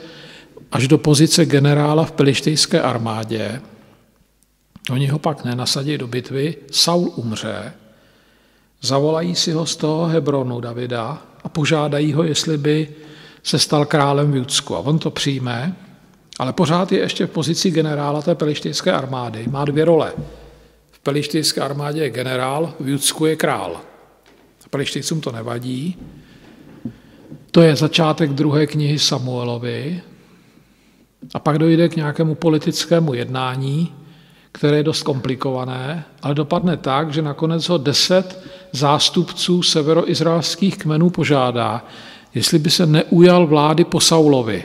až 0.71 0.88
do 0.88 0.97
pozice 0.97 1.45
generála 1.45 2.06
v 2.06 2.12
pelištejské 2.12 2.82
armádě, 2.82 3.62
Oni 4.91 5.08
ho 5.08 5.19
pak 5.19 5.45
nenasadí 5.45 5.97
do 5.97 6.08
bitvy, 6.08 6.56
Saul 6.71 7.12
umře, 7.15 7.73
zavolají 8.82 9.36
si 9.36 9.51
ho 9.51 9.65
z 9.65 9.75
toho 9.75 10.06
Hebronu 10.06 10.60
Davida 10.60 11.21
a 11.43 11.49
požádají 11.49 12.13
ho, 12.13 12.23
jestli 12.23 12.58
by 12.58 12.89
se 13.43 13.60
stal 13.60 13.86
králem 13.86 14.32
v 14.32 14.36
Judsku. 14.36 14.75
A 14.75 14.80
on 14.80 14.99
to 14.99 15.12
přijme, 15.12 15.75
ale 16.39 16.53
pořád 16.53 16.91
je 16.91 16.99
ještě 16.99 17.25
v 17.25 17.32
pozici 17.32 17.71
generála 17.71 18.21
té 18.21 18.36
pelištejské 18.36 18.91
armády. 18.91 19.47
Má 19.47 19.65
dvě 19.65 19.86
role. 19.86 20.13
V 21.08 21.10
pelištejské 21.10 21.62
armádě 21.62 22.02
je 22.02 22.10
generál, 22.10 22.74
v 22.80 22.89
Judsku 22.89 23.26
je 23.26 23.36
král. 23.36 23.82
A 24.65 24.70
pelištejcům 24.70 25.22
to 25.22 25.32
nevadí. 25.32 25.98
To 27.52 27.62
je 27.62 27.76
začátek 27.76 28.32
druhé 28.32 28.67
knihy 28.67 29.00
Samuelovi. 29.00 30.02
A 31.34 31.39
pak 31.39 31.58
dojde 31.58 31.89
k 31.89 31.96
nějakému 31.96 32.36
politickému 32.36 33.13
jednání, 33.13 33.93
které 34.52 34.78
je 34.78 34.84
dost 34.84 35.04
komplikované, 35.04 36.06
ale 36.22 36.36
dopadne 36.36 36.78
tak, 36.78 37.13
že 37.13 37.22
nakonec 37.22 37.70
ho 37.70 37.78
deset 37.78 38.39
zástupců 38.72 39.63
severoizraelských 39.63 40.78
kmenů 40.78 41.10
požádá, 41.10 41.86
jestli 42.34 42.60
by 42.60 42.70
se 42.70 42.86
neujal 42.86 43.48
vlády 43.48 43.84
po 43.84 44.00
Saulovi. 44.00 44.63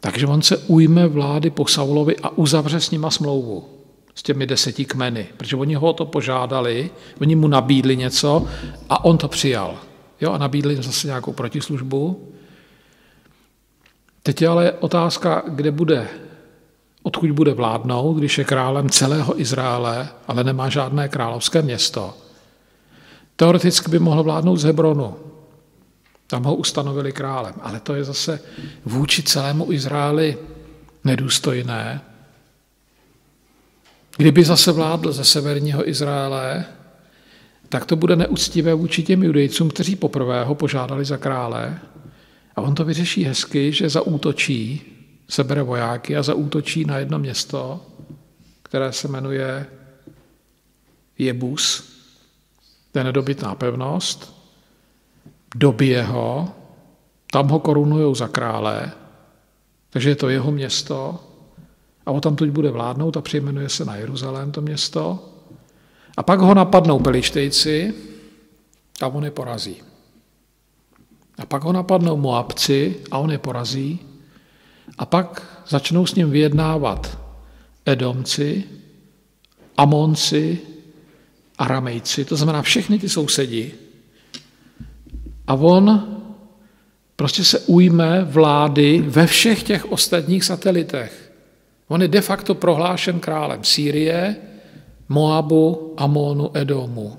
Takže 0.00 0.26
on 0.26 0.42
se 0.42 0.56
ujme 0.56 1.06
vlády 1.08 1.50
po 1.50 1.66
Saulovi 1.66 2.16
a 2.16 2.38
uzavře 2.38 2.80
s 2.80 2.90
nima 2.90 3.10
smlouvu 3.10 3.79
s 4.20 4.22
těmi 4.22 4.46
deseti 4.46 4.84
kmeny, 4.84 5.26
protože 5.36 5.56
oni 5.56 5.74
ho 5.74 5.88
o 5.88 5.92
to 5.92 6.06
požádali, 6.06 6.90
oni 7.20 7.34
mu 7.34 7.48
nabídli 7.48 7.96
něco 7.96 8.46
a 8.88 9.04
on 9.04 9.18
to 9.18 9.28
přijal. 9.28 9.78
Jo, 10.20 10.32
a 10.32 10.38
nabídli 10.38 10.76
zase 10.76 11.06
nějakou 11.06 11.32
protislužbu. 11.32 12.28
Teď 14.22 14.42
je 14.42 14.48
ale 14.48 14.72
otázka, 14.72 15.42
kde 15.48 15.70
bude 15.70 16.08
odkud 17.02 17.30
bude 17.30 17.54
vládnout, 17.54 18.14
když 18.14 18.38
je 18.38 18.44
králem 18.44 18.90
celého 18.90 19.40
Izraele, 19.40 20.08
ale 20.28 20.44
nemá 20.44 20.68
žádné 20.68 21.08
královské 21.08 21.62
město. 21.62 22.14
Teoreticky 23.36 23.90
by 23.90 23.98
mohl 23.98 24.22
vládnout 24.22 24.56
z 24.56 24.64
Hebronu. 24.64 25.16
Tam 26.26 26.44
ho 26.44 26.54
ustanovili 26.54 27.12
králem. 27.12 27.54
Ale 27.60 27.80
to 27.80 27.94
je 27.94 28.04
zase 28.04 28.40
vůči 28.84 29.22
celému 29.22 29.72
Izraeli 29.72 30.38
nedůstojné. 31.04 32.09
Kdyby 34.16 34.44
zase 34.44 34.72
vládl 34.72 35.12
ze 35.12 35.24
severního 35.24 35.88
Izraele, 35.88 36.64
tak 37.68 37.84
to 37.84 37.96
bude 37.96 38.16
neúctivé 38.16 38.74
vůči 38.74 39.02
těm 39.02 39.22
judejcům, 39.22 39.70
kteří 39.70 39.96
poprvé 39.96 40.44
ho 40.44 40.54
požádali 40.54 41.04
za 41.04 41.16
krále. 41.16 41.80
A 42.56 42.60
on 42.60 42.74
to 42.74 42.84
vyřeší 42.84 43.24
hezky, 43.24 43.72
že 43.72 43.88
zaútočí, 43.88 44.82
sebere 45.28 45.62
vojáky 45.62 46.16
a 46.16 46.22
zaútočí 46.22 46.84
na 46.84 46.98
jedno 46.98 47.18
město, 47.18 47.86
které 48.62 48.92
se 48.92 49.08
jmenuje 49.08 49.66
Jebus, 51.18 51.90
to 52.92 52.98
je 52.98 53.04
nedobytná 53.04 53.54
pevnost, 53.54 54.34
dobije 55.54 56.02
ho, 56.02 56.54
tam 57.32 57.48
ho 57.48 57.58
korunují 57.58 58.14
za 58.16 58.28
krále, 58.28 58.92
takže 59.90 60.08
je 60.08 60.16
to 60.16 60.28
jeho 60.28 60.52
město 60.52 61.29
a 62.10 62.12
o 62.12 62.20
tam 62.20 62.36
teď 62.36 62.50
bude 62.50 62.70
vládnout 62.70 63.16
a 63.16 63.20
přejmenuje 63.20 63.68
se 63.68 63.84
na 63.84 63.96
Jeruzalém 63.96 64.52
to 64.52 64.60
město. 64.60 65.28
A 66.16 66.22
pak 66.22 66.40
ho 66.40 66.54
napadnou 66.54 66.98
pelištejci 66.98 67.94
a 69.00 69.06
on 69.06 69.24
je 69.24 69.30
porazí. 69.30 69.76
A 71.38 71.46
pak 71.46 71.62
ho 71.62 71.72
napadnou 71.72 72.16
Moabci 72.16 72.96
a 73.10 73.18
on 73.18 73.30
je 73.30 73.38
porazí. 73.38 73.98
A 74.98 75.06
pak 75.06 75.62
začnou 75.68 76.06
s 76.06 76.14
ním 76.14 76.30
vyjednávat 76.30 77.18
Edomci, 77.86 78.64
Amonci, 79.76 80.58
Aramejci, 81.58 82.24
to 82.24 82.36
znamená 82.36 82.62
všechny 82.62 82.98
ty 82.98 83.08
sousedi. 83.08 83.74
A 85.46 85.54
on 85.54 86.16
prostě 87.16 87.44
se 87.44 87.58
ujme 87.58 88.24
vlády 88.24 89.04
ve 89.06 89.26
všech 89.26 89.62
těch 89.62 89.92
ostatních 89.92 90.44
satelitech. 90.44 91.29
On 91.90 92.02
je 92.02 92.08
de 92.08 92.20
facto 92.20 92.54
prohlášen 92.54 93.20
králem 93.20 93.64
Sýrie, 93.64 94.36
Moabu, 95.08 95.94
Amonu, 95.96 96.50
Edomu. 96.54 97.18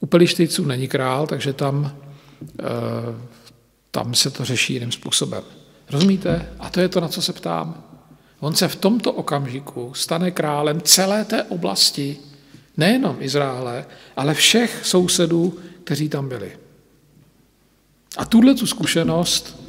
U 0.00 0.06
Pelištejců 0.06 0.64
není 0.64 0.88
král, 0.88 1.26
takže 1.26 1.52
tam, 1.52 1.96
eh, 2.60 2.64
tam 3.90 4.14
se 4.14 4.30
to 4.30 4.44
řeší 4.44 4.74
jiným 4.74 4.92
způsobem. 4.92 5.42
Rozumíte? 5.90 6.48
A 6.58 6.70
to 6.70 6.80
je 6.80 6.88
to, 6.88 7.00
na 7.00 7.08
co 7.08 7.22
se 7.22 7.32
ptám. 7.32 7.84
On 8.40 8.54
se 8.54 8.68
v 8.68 8.76
tomto 8.76 9.12
okamžiku 9.12 9.94
stane 9.94 10.30
králem 10.30 10.80
celé 10.80 11.24
té 11.24 11.42
oblasti, 11.42 12.16
nejenom 12.76 13.16
Izraele, 13.20 13.86
ale 14.16 14.34
všech 14.34 14.86
sousedů, 14.86 15.58
kteří 15.84 16.08
tam 16.08 16.28
byli. 16.28 16.52
A 18.16 18.24
tuhle 18.24 18.54
tu 18.54 18.66
zkušenost, 18.66 19.62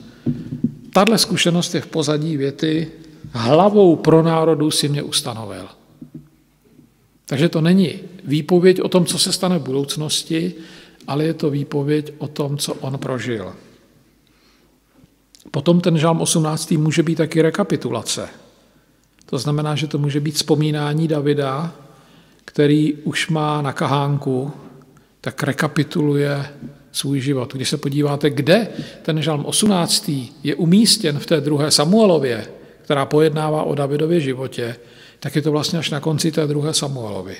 tahle 0.93 1.17
zkušenost 1.17 1.75
je 1.75 1.81
v 1.81 1.87
pozadí 1.87 2.37
věty 2.37 2.91
hlavou 3.31 3.95
pro 3.95 4.23
národu 4.23 4.71
si 4.71 4.89
mě 4.89 5.03
ustanovil. 5.03 5.67
Takže 7.25 7.49
to 7.49 7.61
není 7.61 7.99
výpověď 8.23 8.81
o 8.81 8.89
tom, 8.89 9.05
co 9.05 9.19
se 9.19 9.31
stane 9.31 9.59
v 9.59 9.63
budoucnosti, 9.63 10.53
ale 11.07 11.23
je 11.23 11.33
to 11.33 11.49
výpověď 11.49 12.13
o 12.17 12.27
tom, 12.27 12.57
co 12.57 12.73
on 12.73 12.97
prožil. 12.97 13.53
Potom 15.51 15.81
ten 15.81 15.97
žalm 15.97 16.21
18. 16.21 16.71
může 16.71 17.03
být 17.03 17.15
taky 17.15 17.41
rekapitulace. 17.41 18.29
To 19.25 19.37
znamená, 19.37 19.75
že 19.75 19.87
to 19.87 19.97
může 19.97 20.19
být 20.19 20.35
vzpomínání 20.35 21.07
Davida, 21.07 21.73
který 22.45 22.93
už 22.93 23.29
má 23.29 23.61
na 23.61 23.73
kahánku, 23.73 24.51
tak 25.21 25.43
rekapituluje 25.43 26.45
svůj 26.91 27.19
život. 27.19 27.53
Když 27.53 27.69
se 27.69 27.77
podíváte, 27.77 28.29
kde 28.29 28.67
ten 29.01 29.21
žalm 29.21 29.45
18. 29.45 30.11
je 30.43 30.55
umístěn 30.55 31.19
v 31.19 31.25
té 31.25 31.41
druhé 31.41 31.71
Samuelově, 31.71 32.47
která 32.85 33.05
pojednává 33.05 33.63
o 33.63 33.75
Davidově 33.75 34.19
životě, 34.19 34.75
tak 35.19 35.35
je 35.35 35.41
to 35.41 35.51
vlastně 35.51 35.79
až 35.79 35.89
na 35.89 35.99
konci 35.99 36.31
té 36.31 36.47
druhé 36.47 36.73
Samuelovy. 36.73 37.35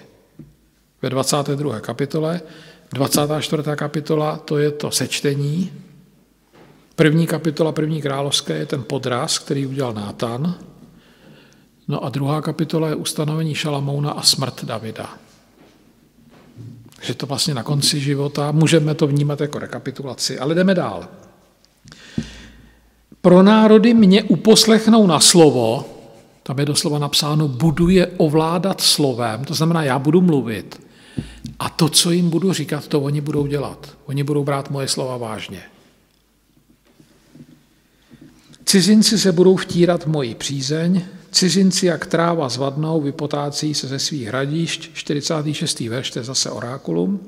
Ve 1.01 1.10
22. 1.10 1.79
kapitole, 1.79 2.41
24. 2.93 3.63
kapitola, 3.75 4.38
to 4.38 4.58
je 4.58 4.71
to 4.71 4.91
sečtení. 4.91 5.71
První 6.95 7.27
kapitola, 7.27 7.71
první 7.71 8.01
královské, 8.01 8.58
je 8.58 8.65
ten 8.65 8.84
podraz, 8.84 9.39
který 9.39 9.65
udělal 9.65 9.93
Nátan. 9.93 10.55
No 11.88 12.03
a 12.03 12.10
druhá 12.10 12.41
kapitola 12.41 12.88
je 12.88 12.95
ustanovení 12.95 13.55
Šalamouna 13.55 14.12
a 14.12 14.21
smrt 14.21 14.65
Davida. 14.65 15.13
Že 17.01 17.13
to 17.13 17.25
vlastně 17.25 17.53
na 17.53 17.63
konci 17.63 17.99
života, 17.99 18.51
můžeme 18.51 18.95
to 18.95 19.08
vnímat 19.08 19.41
jako 19.41 19.60
rekapitulaci, 19.60 20.39
ale 20.39 20.55
jdeme 20.55 20.73
dál. 20.73 21.08
Pro 23.25 23.43
národy 23.43 23.93
mě 23.93 24.23
uposlechnou 24.23 25.07
na 25.07 25.19
slovo, 25.19 25.85
tam 26.43 26.59
je 26.59 26.65
doslova 26.65 26.99
napsáno, 26.99 27.47
budu 27.47 27.89
je 27.89 28.07
ovládat 28.17 28.81
slovem, 28.81 29.43
to 29.43 29.53
znamená, 29.53 29.83
já 29.83 29.99
budu 29.99 30.21
mluvit. 30.21 30.81
A 31.59 31.69
to, 31.69 31.89
co 31.89 32.11
jim 32.11 32.29
budu 32.29 32.53
říkat, 32.53 32.88
to 32.88 33.01
oni 33.01 33.21
budou 33.21 33.47
dělat. 33.47 33.97
Oni 34.05 34.23
budou 34.23 34.43
brát 34.43 34.69
moje 34.69 34.88
slova 34.88 35.17
vážně. 35.17 35.61
Cizinci 38.65 39.19
se 39.19 39.31
budou 39.31 39.55
vtírat 39.55 40.07
moji 40.07 40.35
přízeň, 40.35 41.01
cizinci 41.31 41.85
jak 41.85 42.05
tráva 42.05 42.49
zvadnou, 42.49 43.01
vypotácí 43.01 43.73
se 43.73 43.88
ze 43.88 43.99
svých 43.99 44.27
hradišť, 44.27 44.93
46. 44.93 45.79
verš, 45.79 46.11
to 46.11 46.19
je 46.19 46.23
zase 46.23 46.51
orákulum. 46.51 47.19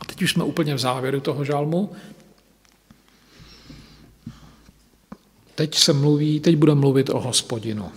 A 0.00 0.04
teď 0.04 0.22
už 0.22 0.32
jsme 0.32 0.44
úplně 0.44 0.74
v 0.74 0.78
závěru 0.78 1.20
toho 1.20 1.44
žalmu. 1.44 1.90
Teď 5.54 5.74
se 5.74 5.92
mluví, 5.92 6.40
teď 6.40 6.56
bude 6.56 6.74
mluvit 6.74 7.10
o 7.10 7.20
hospodinu. 7.20 7.92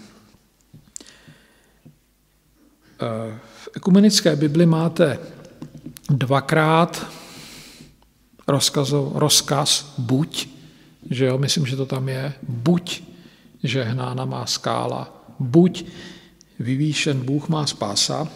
V 3.58 3.70
ekumenické 3.76 4.36
Bibli 4.36 4.66
máte 4.66 5.20
dvakrát 6.10 7.08
rozkazo, 8.48 9.12
rozkaz 9.16 9.94
buď, 9.98 10.48
že 11.10 11.26
jo, 11.26 11.38
myslím, 11.38 11.66
že 11.66 11.76
to 11.76 11.86
tam 11.86 12.10
je, 12.10 12.34
buď 12.48 13.04
žehnána 13.64 14.26
má 14.26 14.46
skála, 14.46 15.26
buď 15.40 15.86
vyvýšen 16.60 17.26
Bůh 17.26 17.50
má 17.50 17.68
spása. 17.68 18.28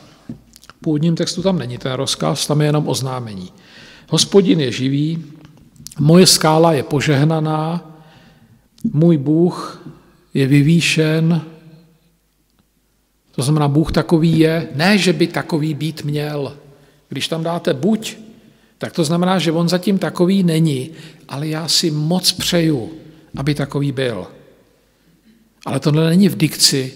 V 0.69 0.73
původním 0.81 1.15
textu 1.15 1.41
tam 1.41 1.59
není 1.59 1.77
ten 1.77 1.91
rozkaz, 1.93 2.47
tam 2.47 2.61
je 2.61 2.67
jenom 2.67 2.87
oznámení. 2.87 3.51
Hospodin 4.09 4.59
je 4.59 4.71
živý, 4.71 5.25
moje 5.99 6.27
skála 6.27 6.73
je 6.73 6.83
požehnaná, 6.83 7.90
můj 8.83 9.17
Bůh 9.17 9.87
je 10.33 10.47
vyvýšen, 10.47 11.41
to 13.31 13.41
znamená, 13.41 13.67
Bůh 13.67 13.91
takový 13.91 14.39
je, 14.39 14.67
ne, 14.75 14.97
že 14.97 15.13
by 15.13 15.27
takový 15.27 15.73
být 15.73 16.03
měl. 16.03 16.57
Když 17.09 17.27
tam 17.27 17.43
dáte 17.43 17.73
buď, 17.73 18.17
tak 18.77 18.93
to 18.93 19.03
znamená, 19.03 19.39
že 19.39 19.51
on 19.51 19.69
zatím 19.69 19.97
takový 19.97 20.43
není, 20.43 20.89
ale 21.29 21.47
já 21.47 21.67
si 21.67 21.91
moc 21.91 22.31
přeju, 22.31 22.91
aby 23.35 23.55
takový 23.55 23.91
byl. 23.91 24.27
Ale 25.65 25.79
to 25.79 25.91
není 25.91 26.29
v 26.29 26.37
dikci 26.37 26.93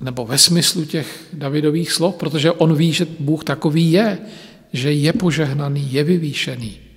nebo 0.00 0.26
ve 0.26 0.38
smyslu 0.38 0.84
těch 0.84 1.26
Davidových 1.32 1.92
slov, 1.92 2.14
protože 2.14 2.52
on 2.52 2.76
ví, 2.76 2.92
že 2.92 3.06
Bůh 3.18 3.44
takový 3.44 3.92
je, 3.92 4.18
že 4.72 4.92
je 4.92 5.12
požehnaný, 5.12 5.92
je 5.92 6.04
vyvýšený. 6.04 6.87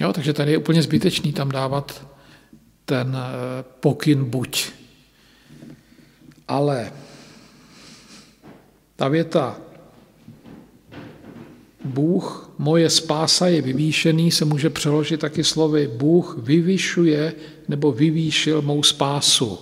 Jo, 0.00 0.12
takže 0.12 0.32
tady 0.32 0.52
je 0.52 0.58
úplně 0.58 0.82
zbytečný 0.82 1.32
tam 1.32 1.48
dávat 1.48 2.06
ten 2.84 3.16
eh, 3.16 3.64
pokyn 3.80 4.24
buď. 4.24 4.70
Ale 6.48 6.92
ta 8.96 9.08
věta 9.08 9.60
Bůh, 11.84 12.50
moje 12.58 12.90
spása 12.90 13.46
je 13.46 13.62
vyvýšený, 13.62 14.30
se 14.30 14.44
může 14.44 14.70
přeložit 14.70 15.20
taky 15.20 15.44
slovy 15.44 15.88
Bůh 15.88 16.38
vyvyšuje 16.38 17.34
nebo 17.68 17.92
vyvýšil 17.92 18.62
mou 18.62 18.82
spásu. 18.82 19.58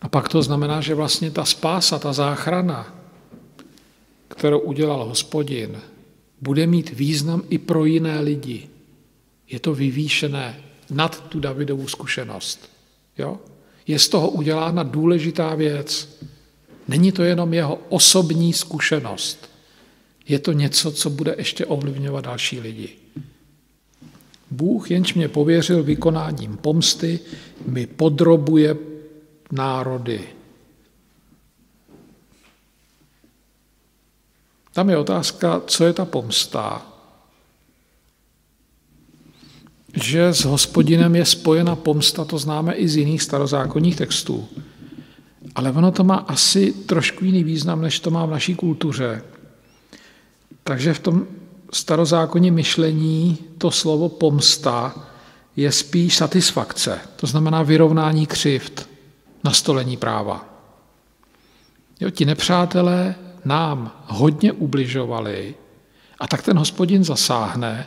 A 0.00 0.08
pak 0.08 0.28
to 0.28 0.42
znamená, 0.42 0.80
že 0.80 0.94
vlastně 0.94 1.30
ta 1.30 1.44
spása, 1.44 1.98
ta 1.98 2.12
záchrana, 2.12 2.94
kterou 4.28 4.58
udělal 4.58 5.04
hospodin, 5.04 5.80
bude 6.40 6.66
mít 6.66 6.90
význam 6.90 7.42
i 7.50 7.58
pro 7.58 7.84
jiné 7.84 8.20
lidi. 8.20 8.68
Je 9.50 9.60
to 9.60 9.74
vyvýšené 9.74 10.60
nad 10.90 11.28
tu 11.28 11.40
Davidovou 11.40 11.88
zkušenost. 11.88 12.70
Jo? 13.18 13.38
Je 13.86 13.98
z 13.98 14.08
toho 14.08 14.30
udělána 14.30 14.82
důležitá 14.82 15.54
věc. 15.54 16.18
Není 16.88 17.12
to 17.12 17.22
jenom 17.22 17.54
jeho 17.54 17.78
osobní 17.88 18.52
zkušenost. 18.52 19.50
Je 20.28 20.38
to 20.38 20.52
něco, 20.52 20.92
co 20.92 21.10
bude 21.10 21.34
ještě 21.38 21.66
ovlivňovat 21.66 22.24
další 22.24 22.60
lidi. 22.60 22.88
Bůh, 24.50 24.90
jenž 24.90 25.14
mě 25.14 25.28
pověřil 25.28 25.82
vykonáním 25.82 26.56
pomsty, 26.56 27.20
mi 27.66 27.86
podrobuje 27.86 28.76
národy. 29.52 30.20
Tam 34.74 34.90
je 34.90 34.98
otázka, 34.98 35.62
co 35.66 35.84
je 35.84 35.92
ta 35.92 36.04
pomsta. 36.04 36.94
že 39.94 40.34
s 40.34 40.44
hospodinem 40.44 41.16
je 41.16 41.24
spojena 41.24 41.76
pomsta, 41.76 42.24
to 42.24 42.38
známe 42.38 42.74
i 42.74 42.88
z 42.88 42.96
jiných 42.96 43.22
starozákonních 43.22 43.96
textů. 43.96 44.48
Ale 45.54 45.70
ono 45.70 45.92
to 45.92 46.04
má 46.04 46.16
asi 46.16 46.72
trošku 46.72 47.24
jiný 47.24 47.44
význam, 47.44 47.82
než 47.82 48.00
to 48.00 48.10
má 48.10 48.26
v 48.26 48.30
naší 48.30 48.54
kultuře. 48.54 49.22
Takže 50.64 50.94
v 50.94 50.98
tom 50.98 51.26
starozákonní 51.72 52.50
myšlení 52.50 53.38
to 53.58 53.70
slovo 53.70 54.08
pomsta 54.08 54.94
je 55.56 55.72
spíš 55.72 56.16
satisfakce, 56.16 57.00
to 57.16 57.26
znamená 57.26 57.62
vyrovnání 57.62 58.26
křivt, 58.26 58.88
nastolení 59.44 59.96
práva. 59.96 60.44
Jo, 62.00 62.10
ti 62.10 62.24
nepřátelé 62.24 63.14
nám 63.44 64.04
hodně 64.06 64.52
ubližovali 64.52 65.54
a 66.20 66.26
tak 66.26 66.42
ten 66.42 66.58
hospodin 66.58 67.04
zasáhne 67.04 67.86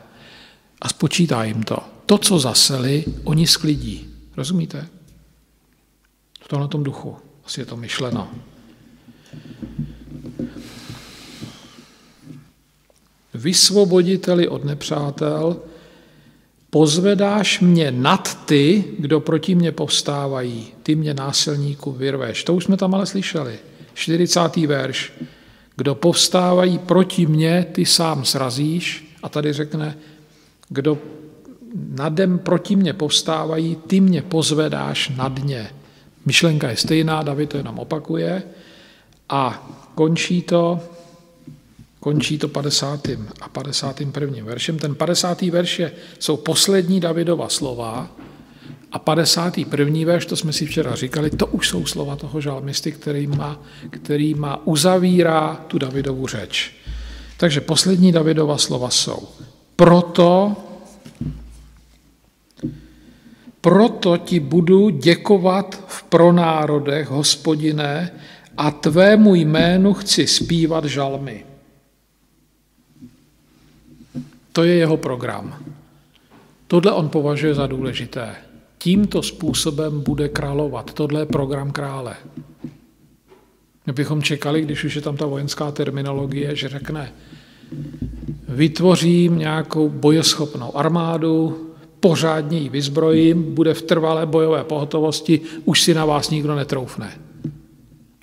a 0.81 0.89
spočítá 0.89 1.43
jim 1.43 1.63
to. 1.63 1.77
To, 2.05 2.17
co 2.17 2.39
zaseli, 2.39 3.05
oni 3.23 3.47
sklidí. 3.47 4.07
Rozumíte? 4.37 4.87
V 6.41 6.47
tomhle 6.47 6.67
tom 6.67 6.83
duchu 6.83 7.17
asi 7.45 7.61
je 7.61 7.65
to 7.65 7.77
myšleno. 7.77 8.27
Vysvoboditeli 13.33 14.47
od 14.47 14.63
nepřátel, 14.63 15.61
pozvedáš 16.69 17.59
mě 17.59 17.91
nad 17.91 18.45
ty, 18.45 18.83
kdo 18.99 19.19
proti 19.19 19.55
mě 19.55 19.71
povstávají, 19.71 20.67
ty 20.83 20.95
mě 20.95 21.13
násilníku 21.13 21.91
vyrveš. 21.91 22.43
To 22.43 22.53
už 22.53 22.63
jsme 22.63 22.77
tam 22.77 22.95
ale 22.95 23.05
slyšeli. 23.05 23.59
40. 23.93 24.55
verš. 24.55 25.13
Kdo 25.77 25.95
povstávají 25.95 26.77
proti 26.77 27.25
mně, 27.25 27.65
ty 27.71 27.85
sám 27.85 28.25
srazíš. 28.25 29.15
A 29.23 29.29
tady 29.29 29.53
řekne, 29.53 29.97
kdo 30.69 30.97
nadem 31.89 32.39
proti 32.39 32.75
mně 32.75 32.93
povstávají, 32.93 33.75
ty 33.87 33.99
mě 33.99 34.21
pozvedáš 34.21 35.09
nad 35.09 35.43
ně. 35.43 35.69
Myšlenka 36.25 36.69
je 36.69 36.77
stejná, 36.77 37.23
David 37.23 37.49
to 37.49 37.57
jenom 37.57 37.79
opakuje. 37.79 38.43
A 39.29 39.69
končí 39.95 40.41
to, 40.41 40.79
končí 41.99 42.37
to 42.37 42.47
50. 42.47 43.07
a 43.41 43.49
51. 43.49 44.43
veršem. 44.43 44.79
Ten 44.79 44.95
50. 44.95 45.41
verš 45.41 45.79
je, 45.79 45.91
jsou 46.19 46.37
poslední 46.37 46.99
Davidova 46.99 47.49
slova 47.49 48.09
a 48.91 48.99
51. 48.99 50.05
verš, 50.05 50.25
to 50.25 50.35
jsme 50.35 50.53
si 50.53 50.65
včera 50.65 50.95
říkali, 50.95 51.29
to 51.29 51.47
už 51.47 51.69
jsou 51.69 51.85
slova 51.85 52.15
toho 52.15 52.41
žalmisty, 52.41 52.91
který 52.91 53.27
má, 53.27 53.61
který 53.89 54.33
má 54.33 54.67
uzavírá 54.67 55.55
tu 55.67 55.77
Davidovu 55.77 56.27
řeč. 56.27 56.71
Takže 57.37 57.61
poslední 57.61 58.11
Davidova 58.11 58.57
slova 58.57 58.89
jsou 58.89 59.27
proto, 59.75 60.55
proto 63.61 64.17
ti 64.17 64.39
budu 64.39 64.89
děkovat 64.89 65.83
v 65.87 66.03
pronárodech, 66.03 67.07
hospodine, 67.09 68.11
a 68.57 68.71
tvému 68.71 69.35
jménu 69.35 69.93
chci 69.93 70.27
zpívat 70.27 70.85
žalmy. 70.85 71.45
To 74.51 74.63
je 74.63 74.75
jeho 74.75 74.97
program. 74.97 75.63
Tohle 76.67 76.91
on 76.91 77.09
považuje 77.09 77.53
za 77.53 77.67
důležité. 77.67 78.46
Tímto 78.77 79.23
způsobem 79.23 80.01
bude 80.01 80.29
královat. 80.29 80.93
Tohle 80.93 81.21
je 81.21 81.25
program 81.25 81.71
krále. 81.71 82.15
My 83.85 83.93
bychom 83.93 84.21
čekali, 84.21 84.61
když 84.61 84.83
už 84.83 84.95
je 84.95 85.01
tam 85.01 85.17
ta 85.17 85.25
vojenská 85.25 85.71
terminologie, 85.71 86.55
že 86.55 86.69
řekne, 86.69 87.13
vytvořím 88.47 89.37
nějakou 89.37 89.89
bojeschopnou 89.89 90.77
armádu, 90.77 91.67
pořádně 91.99 92.59
ji 92.59 92.69
vyzbrojím, 92.69 93.55
bude 93.55 93.73
v 93.73 93.81
trvalé 93.81 94.25
bojové 94.25 94.63
pohotovosti, 94.63 95.41
už 95.65 95.81
si 95.81 95.93
na 95.93 96.05
vás 96.05 96.29
nikdo 96.29 96.55
netroufne. 96.55 97.19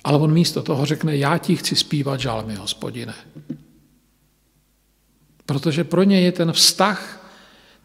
Ale 0.03 0.17
on 0.17 0.33
místo 0.33 0.61
toho 0.61 0.85
řekne, 0.85 1.17
já 1.17 1.37
ti 1.37 1.55
chci 1.55 1.75
zpívat 1.75 2.19
žalmy, 2.19 2.55
hospodine. 2.55 3.13
Protože 5.45 5.83
pro 5.83 6.03
ně 6.03 6.21
je 6.21 6.31
ten 6.31 6.51
vztah, 6.51 7.24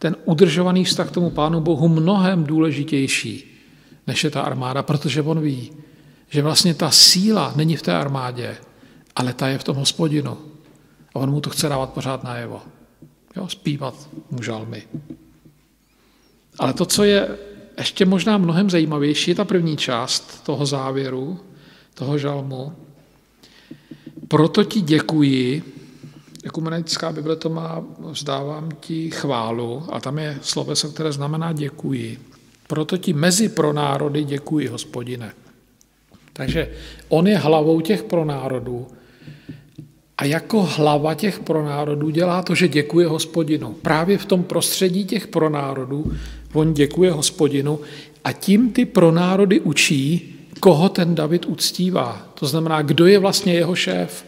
ten 0.01 0.15
udržovaný 0.25 0.85
vztah 0.85 1.07
k 1.09 1.11
tomu 1.11 1.29
Pánu 1.29 1.61
Bohu 1.61 1.87
mnohem 1.87 2.43
důležitější, 2.43 3.45
než 4.07 4.23
je 4.23 4.29
ta 4.29 4.41
armáda, 4.41 4.83
protože 4.83 5.21
on 5.21 5.41
ví, 5.41 5.71
že 6.29 6.41
vlastně 6.41 6.73
ta 6.73 6.91
síla 6.91 7.53
není 7.55 7.75
v 7.75 7.81
té 7.81 7.93
armádě, 7.93 8.57
ale 9.15 9.33
ta 9.33 9.47
je 9.47 9.57
v 9.57 9.63
tom 9.63 9.77
hospodinu. 9.77 10.37
A 11.13 11.19
on 11.19 11.29
mu 11.29 11.41
to 11.41 11.49
chce 11.49 11.69
dávat 11.69 11.93
pořád 11.93 12.23
najevo. 12.23 12.61
Jo, 13.35 13.47
zpívat 13.47 14.09
mu 14.31 14.41
žalmy. 14.41 14.83
Ale 16.59 16.73
to, 16.73 16.85
co 16.85 17.03
je 17.03 17.37
ještě 17.77 18.05
možná 18.05 18.37
mnohem 18.37 18.69
zajímavější, 18.69 19.31
je 19.31 19.35
ta 19.35 19.45
první 19.45 19.77
část 19.77 20.43
toho 20.43 20.65
závěru, 20.65 21.39
toho 21.93 22.17
žalmu. 22.17 22.73
Proto 24.27 24.63
ti 24.63 24.81
děkuji, 24.81 25.63
Ekumenická 26.43 27.11
Bible 27.11 27.35
to 27.35 27.49
má, 27.49 27.83
vzdávám 27.99 28.69
ti 28.79 29.11
chválu, 29.11 29.83
a 29.91 29.99
tam 29.99 30.17
je 30.19 30.37
sloveso, 30.41 30.89
které 30.89 31.11
znamená 31.11 31.53
děkuji. 31.53 32.19
Proto 32.67 32.97
ti 32.97 33.13
mezi 33.13 33.49
pro 33.49 33.73
národy 33.73 34.23
děkuji, 34.23 34.67
hospodine. 34.67 35.33
Takže 36.33 36.71
on 37.09 37.27
je 37.27 37.37
hlavou 37.37 37.81
těch 37.81 38.03
pronárodů 38.03 38.87
a 40.17 40.25
jako 40.25 40.63
hlava 40.63 41.13
těch 41.13 41.39
pronárodů 41.39 42.09
dělá 42.09 42.41
to, 42.41 42.55
že 42.55 42.67
děkuje 42.67 43.07
hospodinu. 43.07 43.73
Právě 43.73 44.17
v 44.17 44.25
tom 44.25 44.43
prostředí 44.43 45.05
těch 45.05 45.27
pronárodů 45.27 46.11
on 46.53 46.73
děkuje 46.73 47.11
hospodinu 47.11 47.79
a 48.23 48.31
tím 48.31 48.71
ty 48.71 48.85
pronárody 48.85 49.59
učí, 49.59 50.35
koho 50.59 50.89
ten 50.89 51.15
David 51.15 51.45
uctívá. 51.45 52.27
To 52.39 52.45
znamená, 52.45 52.81
kdo 52.81 53.07
je 53.07 53.19
vlastně 53.19 53.53
jeho 53.53 53.75
šéf 53.75 54.25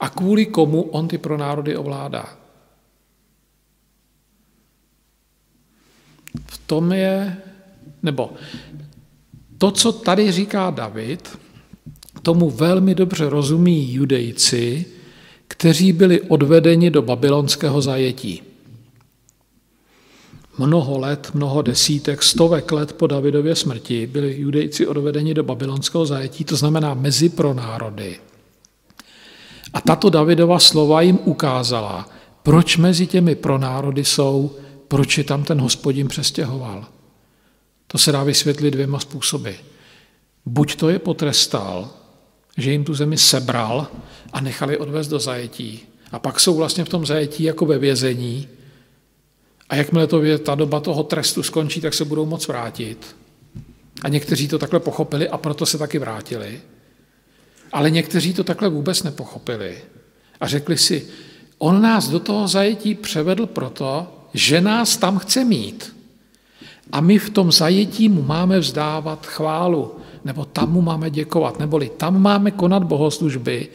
a 0.00 0.08
kvůli 0.08 0.46
komu 0.46 0.82
on 0.82 1.08
ty 1.08 1.18
pronárody 1.18 1.76
ovládá. 1.76 2.38
V 6.46 6.58
tom 6.66 6.92
je, 6.92 7.36
nebo 8.02 8.30
to, 9.58 9.70
co 9.70 9.92
tady 9.92 10.32
říká 10.32 10.70
David, 10.70 11.38
tomu 12.22 12.50
velmi 12.50 12.94
dobře 12.94 13.28
rozumí 13.28 13.92
judejci, 13.92 14.86
kteří 15.48 15.92
byli 15.92 16.20
odvedeni 16.20 16.90
do 16.90 17.02
babylonského 17.02 17.82
zajetí. 17.82 18.42
Mnoho 20.58 20.98
let, 20.98 21.30
mnoho 21.34 21.62
desítek, 21.62 22.22
stovek 22.22 22.72
let 22.72 22.92
po 22.92 23.06
Davidově 23.06 23.54
smrti 23.54 24.06
byli 24.06 24.40
judejci 24.40 24.86
odvedeni 24.86 25.34
do 25.34 25.42
babylonského 25.42 26.06
zajetí, 26.06 26.44
to 26.44 26.56
znamená 26.56 26.94
mezi 26.94 27.28
pro 27.28 27.54
národy. 27.54 28.20
A 29.74 29.80
tato 29.80 30.10
Davidova 30.10 30.58
slova 30.58 31.00
jim 31.00 31.18
ukázala, 31.24 32.08
proč 32.42 32.76
mezi 32.76 33.06
těmi 33.06 33.34
pronárody 33.34 34.04
jsou, 34.04 34.56
proč 34.88 35.18
je 35.18 35.24
tam 35.24 35.44
ten 35.44 35.60
hospodin 35.60 36.08
přestěhoval. 36.08 36.86
To 37.86 37.98
se 37.98 38.12
dá 38.12 38.22
vysvětlit 38.22 38.70
dvěma 38.70 39.00
způsoby. 39.00 39.50
Buď 40.46 40.76
to 40.76 40.88
je 40.88 40.98
potrestal, 40.98 41.90
že 42.56 42.72
jim 42.72 42.84
tu 42.84 42.94
zemi 42.94 43.18
sebral 43.18 43.86
a 44.32 44.40
nechali 44.40 44.78
odvést 44.78 45.08
do 45.08 45.18
zajetí. 45.18 45.80
A 46.12 46.18
pak 46.18 46.40
jsou 46.40 46.54
vlastně 46.54 46.84
v 46.84 46.88
tom 46.88 47.06
zajetí 47.06 47.42
jako 47.44 47.66
ve 47.66 47.78
vězení. 47.78 48.48
A 49.68 49.76
jakmile 49.76 50.06
to 50.06 50.22
je, 50.22 50.38
ta 50.38 50.54
doba 50.54 50.80
toho 50.80 51.02
trestu 51.02 51.42
skončí, 51.42 51.80
tak 51.80 51.94
se 51.94 52.04
budou 52.04 52.26
moc 52.26 52.48
vrátit. 52.48 53.16
A 54.02 54.08
někteří 54.08 54.48
to 54.48 54.58
takhle 54.58 54.80
pochopili 54.80 55.28
a 55.28 55.38
proto 55.38 55.66
se 55.66 55.78
taky 55.78 55.98
vrátili. 55.98 56.60
Ale 57.74 57.90
někteří 57.90 58.34
to 58.34 58.44
takhle 58.44 58.68
vůbec 58.68 59.02
nepochopili 59.02 59.78
a 60.40 60.46
řekli 60.46 60.78
si, 60.78 61.06
on 61.58 61.82
nás 61.82 62.08
do 62.08 62.20
toho 62.20 62.48
zajetí 62.48 62.94
převedl 62.94 63.46
proto, 63.46 64.06
že 64.34 64.60
nás 64.60 64.96
tam 64.96 65.18
chce 65.18 65.44
mít. 65.44 65.96
A 66.92 67.00
my 67.00 67.18
v 67.18 67.30
tom 67.30 67.52
zajetí 67.52 68.08
mu 68.08 68.22
máme 68.22 68.58
vzdávat 68.58 69.26
chválu, 69.26 69.92
nebo 70.24 70.44
tam 70.44 70.72
mu 70.72 70.82
máme 70.82 71.10
děkovat, 71.10 71.58
neboli 71.58 71.90
tam 71.96 72.22
máme 72.22 72.50
konat 72.50 72.84
bohoslužby 72.84 73.68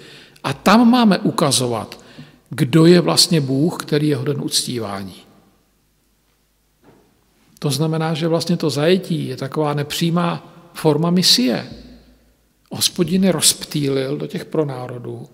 a 0.44 0.54
tam 0.54 0.90
máme 0.90 1.20
ukazovat, 1.20 2.00
kdo 2.50 2.86
je 2.86 3.02
vlastně 3.02 3.42
Bůh, 3.42 3.78
který 3.84 4.08
je 4.08 4.16
hoden 4.16 4.42
uctívání. 4.42 5.16
To 7.60 7.70
znamená, 7.70 8.14
že 8.14 8.28
vlastně 8.28 8.58
to 8.58 8.70
zajetí 8.70 9.28
je 9.28 9.38
taková 9.38 9.74
nepřímá 9.74 10.54
forma 10.74 11.10
misie. 11.10 11.89
Hospodin 12.70 13.24
je 13.24 13.32
rozptýlil 13.32 14.18
do 14.18 14.28
těch 14.28 14.46
pronárodů, 14.46 15.28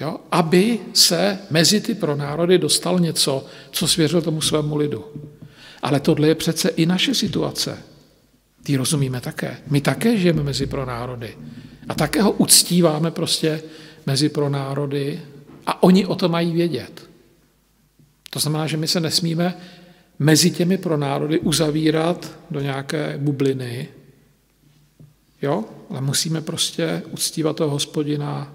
jo, 0.00 0.16
aby 0.30 0.78
se 0.94 1.38
mezi 1.50 1.80
ty 1.80 1.94
pronárody 1.94 2.58
dostal 2.58 3.00
něco, 3.00 3.46
co 3.70 3.88
svěřil 3.88 4.22
tomu 4.22 4.40
svému 4.40 4.76
lidu. 4.76 5.04
Ale 5.82 6.00
tohle 6.00 6.28
je 6.28 6.34
přece 6.34 6.68
i 6.68 6.86
naše 6.86 7.14
situace. 7.14 7.78
Ty 8.62 8.76
rozumíme 8.76 9.20
také. 9.20 9.56
My 9.66 9.80
také 9.80 10.16
žijeme 10.16 10.42
mezi 10.42 10.66
pronárody. 10.66 11.36
A 11.88 11.94
také 11.94 12.22
ho 12.22 12.32
uctíváme 12.32 13.10
prostě 13.10 13.62
mezi 14.06 14.28
pronárody 14.28 15.20
a 15.66 15.82
oni 15.82 16.06
o 16.06 16.14
to 16.14 16.28
mají 16.28 16.52
vědět. 16.52 17.08
To 18.30 18.38
znamená, 18.38 18.66
že 18.66 18.76
my 18.76 18.88
se 18.88 19.00
nesmíme 19.00 19.54
mezi 20.18 20.50
těmi 20.50 20.78
pro 20.78 20.96
národy 20.96 21.38
uzavírat 21.38 22.38
do 22.50 22.60
nějaké 22.60 23.18
bubliny, 23.18 23.88
jo? 25.42 25.64
Ale 25.92 26.00
musíme 26.00 26.40
prostě 26.40 27.02
uctívat 27.10 27.56
toho 27.56 27.70
hospodina 27.70 28.52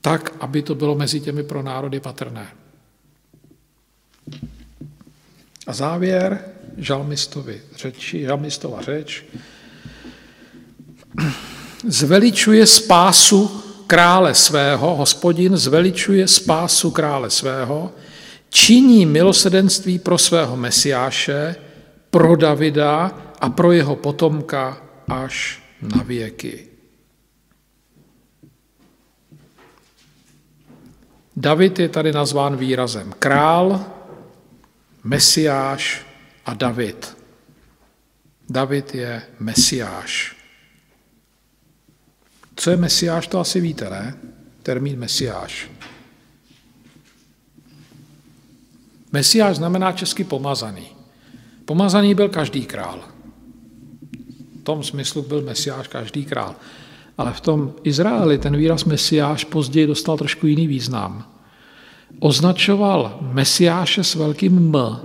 tak, 0.00 0.36
aby 0.40 0.62
to 0.62 0.74
bylo 0.74 0.94
mezi 0.94 1.20
těmi 1.20 1.42
pro 1.42 1.62
národy 1.62 2.00
patrné. 2.00 2.46
A 5.66 5.72
závěr 5.72 6.44
žalmistovi 6.76 7.60
řeči, 7.76 8.22
žalmistova 8.22 8.82
řeč. 8.82 9.24
Zveličuje 11.88 12.66
spásu 12.66 13.62
krále 13.86 14.34
svého, 14.34 14.96
hospodin 14.96 15.56
zveličuje 15.56 16.28
spásu 16.28 16.90
krále 16.90 17.30
svého, 17.30 17.92
činí 18.50 19.06
milosedenství 19.06 19.98
pro 19.98 20.18
svého 20.18 20.56
mesiáše, 20.56 21.56
pro 22.10 22.36
Davida 22.36 23.10
a 23.40 23.50
pro 23.50 23.72
jeho 23.72 23.96
potomka 23.96 24.82
až 25.08 25.61
na 25.82 26.02
věky. 26.02 26.68
David 31.36 31.78
je 31.78 31.88
tady 31.88 32.12
nazván 32.12 32.56
výrazem 32.56 33.12
král, 33.18 33.84
mesiáš 35.04 36.06
a 36.46 36.54
David. 36.54 37.16
David 38.48 38.94
je 38.94 39.22
mesiáš. 39.40 40.36
Co 42.56 42.70
je 42.70 42.76
mesiáš, 42.76 43.26
to 43.26 43.40
asi 43.40 43.60
víte, 43.60 43.90
ne? 43.90 44.14
Termín 44.62 44.98
mesiáš. 44.98 45.70
Mesiáš 49.12 49.56
znamená 49.56 49.92
česky 49.92 50.24
pomazaný. 50.24 50.96
Pomazaný 51.64 52.14
byl 52.14 52.28
každý 52.28 52.66
král. 52.66 53.11
V 54.62 54.64
tom 54.64 54.82
smyslu 54.82 55.22
byl 55.22 55.42
mesiáš 55.42 55.88
každý 55.88 56.24
král. 56.24 56.54
Ale 57.18 57.32
v 57.32 57.40
tom 57.40 57.74
Izraeli 57.82 58.38
ten 58.38 58.56
výraz 58.56 58.84
mesiáš 58.84 59.44
později 59.44 59.86
dostal 59.86 60.16
trošku 60.16 60.46
jiný 60.46 60.66
význam. 60.66 61.24
Označoval 62.18 63.18
mesiáše 63.20 64.04
s 64.04 64.14
velkým 64.14 64.56
M. 64.56 64.98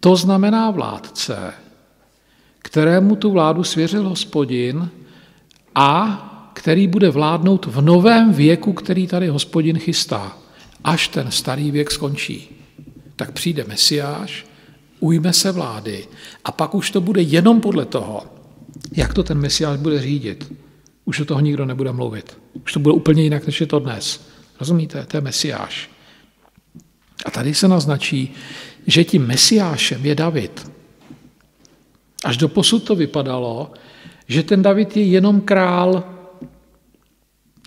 To 0.00 0.16
znamená 0.16 0.70
vládce, 0.70 1.52
kterému 2.58 3.16
tu 3.16 3.30
vládu 3.30 3.64
svěřil 3.64 4.08
hospodin 4.08 4.88
a 5.74 6.50
který 6.52 6.88
bude 6.88 7.10
vládnout 7.10 7.66
v 7.66 7.80
novém 7.80 8.32
věku, 8.32 8.72
který 8.72 9.06
tady 9.06 9.28
hospodin 9.28 9.78
chystá, 9.78 10.36
až 10.84 11.08
ten 11.08 11.30
starý 11.30 11.70
věk 11.70 11.90
skončí. 11.90 12.48
Tak 13.16 13.32
přijde 13.32 13.64
Mesiáš, 13.68 14.46
ujme 15.00 15.32
se 15.32 15.52
vlády 15.52 16.06
a 16.44 16.52
pak 16.52 16.74
už 16.74 16.90
to 16.90 17.00
bude 17.00 17.22
jenom 17.22 17.60
podle 17.60 17.84
toho, 17.84 18.33
jak 18.96 19.14
to 19.14 19.22
ten 19.22 19.38
Mesiáš 19.38 19.78
bude 19.78 20.00
řídit. 20.00 20.52
Už 21.04 21.20
o 21.20 21.24
toho 21.24 21.40
nikdo 21.40 21.66
nebude 21.66 21.92
mluvit. 21.92 22.38
Už 22.64 22.72
to 22.72 22.80
bude 22.80 22.94
úplně 22.94 23.22
jinak, 23.22 23.46
než 23.46 23.60
je 23.60 23.66
to 23.66 23.78
dnes. 23.78 24.26
Rozumíte? 24.60 25.06
To 25.06 25.16
je 25.16 25.20
Mesiáš. 25.20 25.90
A 27.24 27.30
tady 27.30 27.54
se 27.54 27.68
naznačí, 27.68 28.34
že 28.86 29.04
tím 29.04 29.26
Mesiášem 29.26 30.06
je 30.06 30.14
David. 30.14 30.70
Až 32.24 32.36
do 32.36 32.48
posud 32.48 32.84
to 32.84 32.96
vypadalo, 32.96 33.72
že 34.28 34.42
ten 34.42 34.62
David 34.62 34.96
je 34.96 35.04
jenom 35.04 35.40
král, 35.40 36.14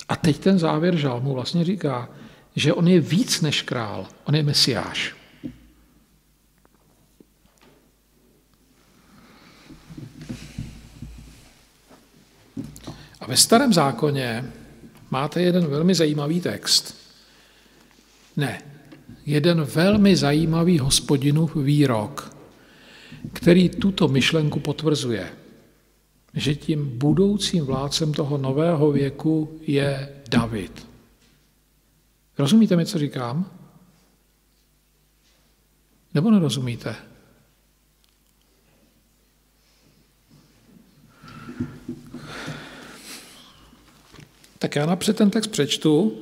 a 0.10 0.16
teď 0.16 0.38
ten 0.38 0.60
závěr 0.60 0.96
žalmu 0.96 1.34
vlastně 1.34 1.64
říká, 1.64 2.10
že 2.56 2.74
on 2.74 2.88
je 2.88 3.00
víc 3.00 3.42
než 3.42 3.62
král, 3.62 4.08
on 4.26 4.36
je 4.36 4.44
mesiáš. 4.44 5.16
Ve 13.28 13.38
starém 13.38 13.74
zákoně 13.74 14.52
máte 15.12 15.42
jeden 15.42 15.68
velmi 15.68 15.96
zajímavý 15.96 16.42
text. 16.42 16.96
Ne, 18.38 18.62
jeden 19.26 19.62
velmi 19.62 20.16
zajímavý 20.16 20.80
hospodinův 20.80 21.56
výrok, 21.56 22.36
který 23.34 23.70
tuto 23.70 24.08
myšlenku 24.08 24.60
potvrzuje 24.60 25.30
že 26.38 26.56
tím 26.56 26.98
budoucím 26.98 27.66
vládcem 27.66 28.14
toho 28.14 28.38
nového 28.38 28.92
věku 28.92 29.60
je 29.62 30.16
David. 30.30 30.88
Rozumíte 32.38 32.76
mi, 32.76 32.86
co 32.86 33.00
říkám? 33.00 33.52
Nebo 36.14 36.32
nerozumíte? 36.32 36.96
Tak 44.60 44.76
já 44.76 44.86
napřed 44.86 45.18
ten 45.18 45.30
text 45.30 45.48
přečtu 45.48 46.18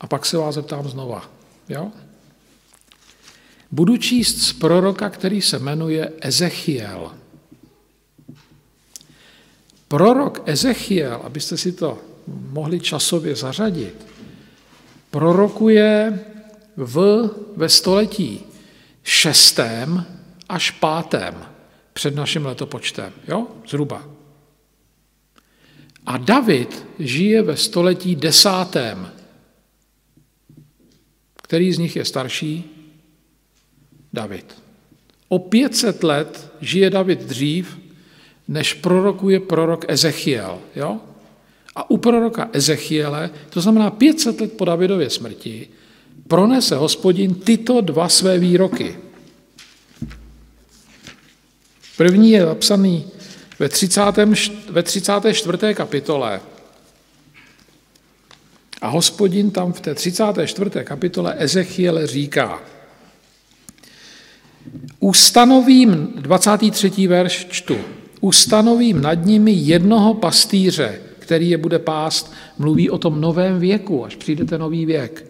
a 0.00 0.06
pak 0.06 0.26
se 0.26 0.36
vás 0.36 0.54
zeptám 0.54 0.88
znova. 0.88 1.30
Jo? 1.68 1.90
Budu 3.70 3.96
číst 3.96 4.42
z 4.42 4.52
proroka, 4.52 5.10
který 5.10 5.42
se 5.42 5.58
jmenuje 5.58 6.12
Ezechiel. 6.20 7.12
Prorok 9.88 10.42
Ezechiel, 10.46 11.20
abyste 11.24 11.56
si 11.56 11.72
to 11.72 11.98
mohli 12.26 12.80
časově 12.80 13.36
zařadit, 13.36 14.06
prorokuje 15.10 16.24
v, 16.76 17.28
ve 17.56 17.68
století 17.68 18.40
šestém 19.02 20.04
až 20.48 20.70
pátém 20.70 21.34
před 21.92 22.14
naším 22.14 22.46
letopočtem, 22.46 23.12
jo? 23.28 23.46
Zhruba. 23.68 24.17
A 26.08 26.16
David 26.16 26.86
žije 26.98 27.42
ve 27.42 27.56
století 27.56 28.16
desátém. 28.16 29.12
Který 31.42 31.72
z 31.72 31.78
nich 31.78 31.96
je 31.96 32.04
starší? 32.04 32.64
David. 34.12 34.44
O 35.28 35.38
500 35.38 36.02
let 36.04 36.52
žije 36.60 36.90
David 36.90 37.22
dřív, 37.22 37.78
než 38.48 38.74
prorokuje 38.74 39.40
prorok 39.40 39.84
Ezechiel. 39.88 40.58
Jo? 40.76 41.00
A 41.76 41.90
u 41.90 41.96
proroka 41.96 42.50
Ezechiele, 42.52 43.30
to 43.50 43.60
znamená 43.60 43.90
500 43.90 44.40
let 44.40 44.52
po 44.52 44.64
Davidově 44.64 45.10
smrti, 45.10 45.68
pronese 46.28 46.76
hospodin 46.76 47.34
tyto 47.34 47.80
dva 47.80 48.08
své 48.08 48.38
výroky. 48.38 48.98
První 51.96 52.30
je 52.30 52.44
zapsaný 52.44 53.04
ve, 53.58 53.68
30, 53.68 54.02
ve 54.70 54.82
34. 54.82 55.74
kapitole. 55.74 56.40
A 58.80 58.88
hospodin 58.88 59.50
tam 59.50 59.72
v 59.72 59.80
té 59.80 59.94
34. 59.94 60.70
kapitole 60.84 61.34
Ezechiele 61.38 62.06
říká, 62.06 62.60
ustanovím, 65.00 66.12
23. 66.16 67.06
verš 67.06 67.46
čtu, 67.50 67.76
ustanovím 68.20 69.02
nad 69.02 69.14
nimi 69.14 69.52
jednoho 69.52 70.14
pastýře, 70.14 71.00
který 71.18 71.50
je 71.50 71.58
bude 71.58 71.78
pást, 71.78 72.32
mluví 72.58 72.90
o 72.90 72.98
tom 72.98 73.20
novém 73.20 73.58
věku, 73.60 74.04
až 74.04 74.16
přijde 74.16 74.44
ten 74.44 74.60
nový 74.60 74.86
věk. 74.86 75.24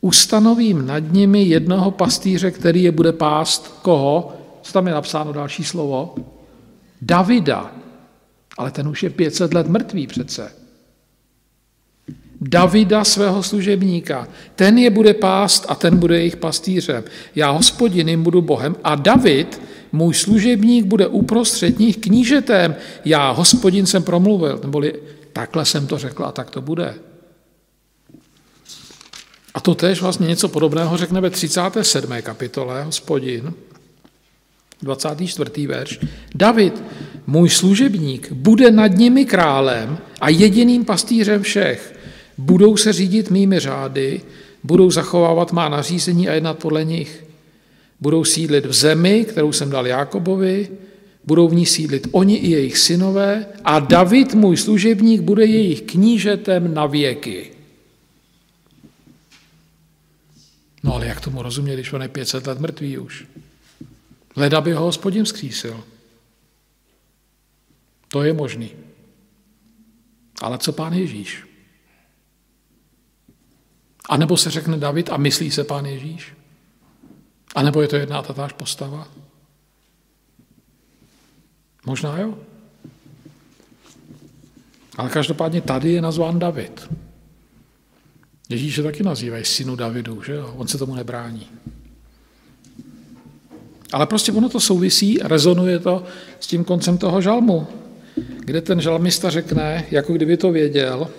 Ustanovím 0.00 0.86
nad 0.86 0.98
nimi 0.98 1.42
jednoho 1.42 1.90
pastýře, 1.90 2.50
který 2.50 2.82
je 2.82 2.92
bude 2.92 3.12
pást, 3.12 3.78
koho? 3.82 4.32
Co 4.62 4.72
tam 4.72 4.86
je 4.86 4.94
napsáno 4.94 5.32
další 5.32 5.64
slovo? 5.64 6.14
Davida. 7.02 7.72
Ale 8.58 8.70
ten 8.70 8.88
už 8.88 9.02
je 9.02 9.10
500 9.10 9.54
let 9.54 9.68
mrtvý 9.68 10.06
přece. 10.06 10.52
Davida, 12.40 13.04
svého 13.04 13.42
služebníka. 13.42 14.28
Ten 14.54 14.78
je 14.78 14.90
bude 14.90 15.14
pást 15.14 15.66
a 15.68 15.74
ten 15.74 15.96
bude 15.96 16.18
jejich 16.18 16.36
pastýřem. 16.36 17.04
Já 17.34 17.50
hospodin 17.50 18.08
jim 18.08 18.22
budu 18.22 18.42
Bohem 18.42 18.76
a 18.84 18.94
David 18.94 19.60
můj 19.92 20.14
služebník 20.14 20.84
bude 20.84 21.06
uprostřed 21.06 21.78
nich 21.78 21.96
knížetem. 21.96 22.76
Já, 23.04 23.30
hospodin, 23.30 23.86
jsem 23.86 24.02
promluvil, 24.02 24.60
neboli 24.62 24.94
takhle 25.32 25.64
jsem 25.64 25.86
to 25.86 25.98
řekl 25.98 26.24
a 26.24 26.32
tak 26.32 26.50
to 26.50 26.62
bude. 26.62 26.94
A 29.54 29.60
to 29.60 29.74
tež 29.74 30.02
vlastně 30.02 30.26
něco 30.26 30.48
podobného 30.48 30.96
řekne 30.96 31.20
ve 31.20 31.30
37. 31.30 32.12
kapitole 32.22 32.84
hospodin, 32.84 33.54
24. 34.84 35.66
verš. 35.66 36.00
David, 36.34 36.82
můj 37.26 37.50
služebník, 37.50 38.32
bude 38.32 38.70
nad 38.70 38.86
nimi 38.86 39.24
králem 39.24 39.98
a 40.20 40.28
jediným 40.28 40.84
pastýřem 40.84 41.42
všech. 41.42 41.94
Budou 42.38 42.76
se 42.76 42.92
řídit 42.92 43.30
mými 43.30 43.60
řády, 43.60 44.20
budou 44.64 44.90
zachovávat 44.90 45.52
má 45.52 45.68
nařízení 45.68 46.28
a 46.28 46.32
jednat 46.32 46.58
podle 46.58 46.84
nich. 46.84 47.24
Budou 48.00 48.24
sídlit 48.24 48.66
v 48.66 48.72
zemi, 48.72 49.24
kterou 49.24 49.52
jsem 49.52 49.70
dal 49.70 49.86
Jákobovi, 49.86 50.68
budou 51.24 51.48
v 51.48 51.54
ní 51.54 51.66
sídlit 51.66 52.08
oni 52.12 52.36
i 52.36 52.50
jejich 52.50 52.78
synové 52.78 53.46
a 53.64 53.80
David, 53.80 54.34
můj 54.34 54.56
služebník, 54.56 55.20
bude 55.20 55.44
jejich 55.44 55.82
knížetem 55.82 56.74
na 56.74 56.86
věky. 56.86 57.50
No 60.82 60.94
ale 60.94 61.06
jak 61.06 61.20
tomu 61.20 61.42
rozumět, 61.42 61.74
když 61.74 61.92
on 61.92 62.02
je 62.02 62.08
500 62.08 62.46
let 62.46 62.60
mrtvý 62.60 62.98
už? 62.98 63.24
Leda 64.36 64.60
by 64.60 64.72
ho 64.72 64.84
hospodin 64.84 65.24
vzkřísil. 65.24 65.84
To 68.08 68.22
je 68.22 68.32
možný. 68.32 68.70
Ale 70.42 70.58
co 70.58 70.72
pán 70.72 70.92
Ježíš? 70.92 71.44
A 74.08 74.16
nebo 74.16 74.36
se 74.36 74.50
řekne 74.50 74.78
David 74.78 75.10
a 75.10 75.16
myslí 75.16 75.50
se 75.50 75.64
pán 75.64 75.86
Ježíš? 75.86 76.32
A 77.54 77.62
nebo 77.62 77.82
je 77.82 77.88
to 77.88 77.96
jedna 77.96 78.22
tatáž 78.22 78.52
postava? 78.52 79.08
Možná 81.86 82.18
jo. 82.18 82.38
Ale 84.96 85.10
každopádně 85.10 85.60
tady 85.60 85.92
je 85.92 86.02
nazván 86.02 86.38
David. 86.38 86.90
Ježíše 88.48 88.82
taky 88.82 89.02
nazývají 89.02 89.44
synu 89.44 89.76
Davidu, 89.76 90.22
že 90.22 90.32
jo? 90.32 90.54
On 90.56 90.68
se 90.68 90.78
tomu 90.78 90.94
nebrání. 90.94 91.48
Ale 93.94 94.06
prostě 94.06 94.32
ono 94.32 94.48
to 94.48 94.60
souvisí, 94.60 95.18
rezonuje 95.22 95.78
to 95.78 96.04
s 96.40 96.46
tím 96.46 96.64
koncem 96.64 96.98
toho 96.98 97.20
žalmu, 97.20 97.66
kde 98.38 98.60
ten 98.60 98.80
žalmista 98.80 99.30
řekne, 99.30 99.86
jako 99.90 100.12
kdyby 100.12 100.36
to 100.36 100.52
věděl, 100.52 101.10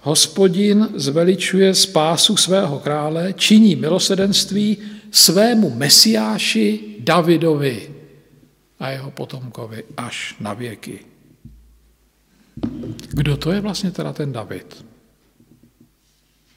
Hospodin 0.00 0.88
zveličuje 0.94 1.74
spásu 1.74 2.36
svého 2.36 2.78
krále, 2.78 3.32
činí 3.32 3.76
milosedenství 3.76 4.76
svému 5.10 5.70
mesiáši 5.70 6.80
Davidovi 6.98 7.90
a 8.80 8.90
jeho 8.90 9.10
potomkovi 9.10 9.84
až 9.96 10.36
na 10.40 10.54
věky. 10.54 10.98
Kdo 13.10 13.36
to 13.36 13.52
je 13.52 13.60
vlastně 13.60 13.90
teda 13.90 14.12
ten 14.12 14.32
David? 14.32 14.84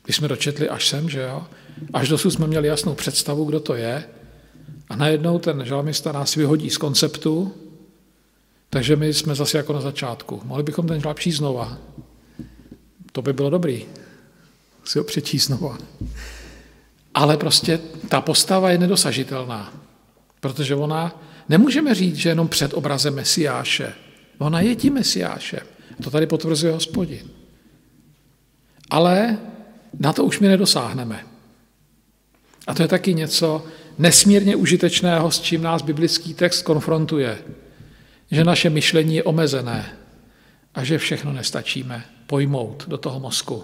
Když 0.04 0.16
jsme 0.16 0.28
dočetli 0.28 0.70
až 0.70 0.88
sem, 0.88 1.10
že 1.10 1.22
jo? 1.22 1.44
Až 1.94 2.10
dosud 2.10 2.32
jsme 2.32 2.48
měli 2.48 2.68
jasnou 2.68 2.96
představu, 2.96 3.46
kdo 3.46 3.60
to 3.60 3.76
je, 3.76 4.04
a 4.94 4.96
najednou 4.96 5.40
ten 5.40 5.66
žalmista 5.66 6.12
nás 6.12 6.36
vyhodí 6.36 6.70
z 6.70 6.78
konceptu, 6.78 7.54
takže 8.70 8.96
my 8.96 9.14
jsme 9.14 9.36
zase 9.36 9.58
jako 9.58 9.74
na 9.74 9.82
začátku. 9.82 10.42
Mohli 10.46 10.64
bychom 10.64 10.88
ten 10.88 11.02
žalm 11.02 11.16
přijít 11.16 11.34
znova. 11.34 11.78
To 13.12 13.22
by 13.22 13.34
bylo 13.34 13.50
dobrý. 13.50 13.86
Si 14.84 15.00
ho 15.00 15.04
přečíst 15.04 15.46
znova. 15.46 15.78
Ale 17.14 17.38
prostě 17.38 17.80
ta 18.10 18.22
postava 18.22 18.70
je 18.70 18.78
nedosažitelná, 18.78 19.74
protože 20.40 20.76
ona, 20.76 21.22
nemůžeme 21.50 21.96
říct, 21.96 22.16
že 22.16 22.30
jenom 22.30 22.48
před 22.48 22.74
obrazem 22.74 23.16
Mesiáše. 23.16 23.94
Ona 24.38 24.62
je 24.62 24.76
tím 24.76 24.94
Mesiášem. 24.94 25.64
To 26.04 26.12
tady 26.12 26.28
potvrzuje 26.28 26.74
hospodin. 26.74 27.30
Ale 28.90 29.38
na 30.00 30.14
to 30.14 30.24
už 30.24 30.40
my 30.40 30.48
nedosáhneme. 30.48 31.26
A 32.68 32.74
to 32.74 32.82
je 32.82 32.88
taky 32.88 33.14
něco 33.14 33.66
nesmírně 33.98 34.56
užitečného, 34.56 35.32
s 35.32 35.42
čím 35.42 35.62
nás 35.62 35.82
biblický 35.82 36.34
text 36.34 36.62
konfrontuje. 36.62 37.38
Že 38.32 38.44
naše 38.44 38.70
myšlení 38.70 39.16
je 39.16 39.24
omezené 39.24 39.98
a 40.76 40.84
že 40.84 40.98
všechno 40.98 41.34
nestačíme 41.34 42.06
pojmout 42.28 42.86
do 42.88 42.98
toho 42.98 43.20
mozku. 43.20 43.64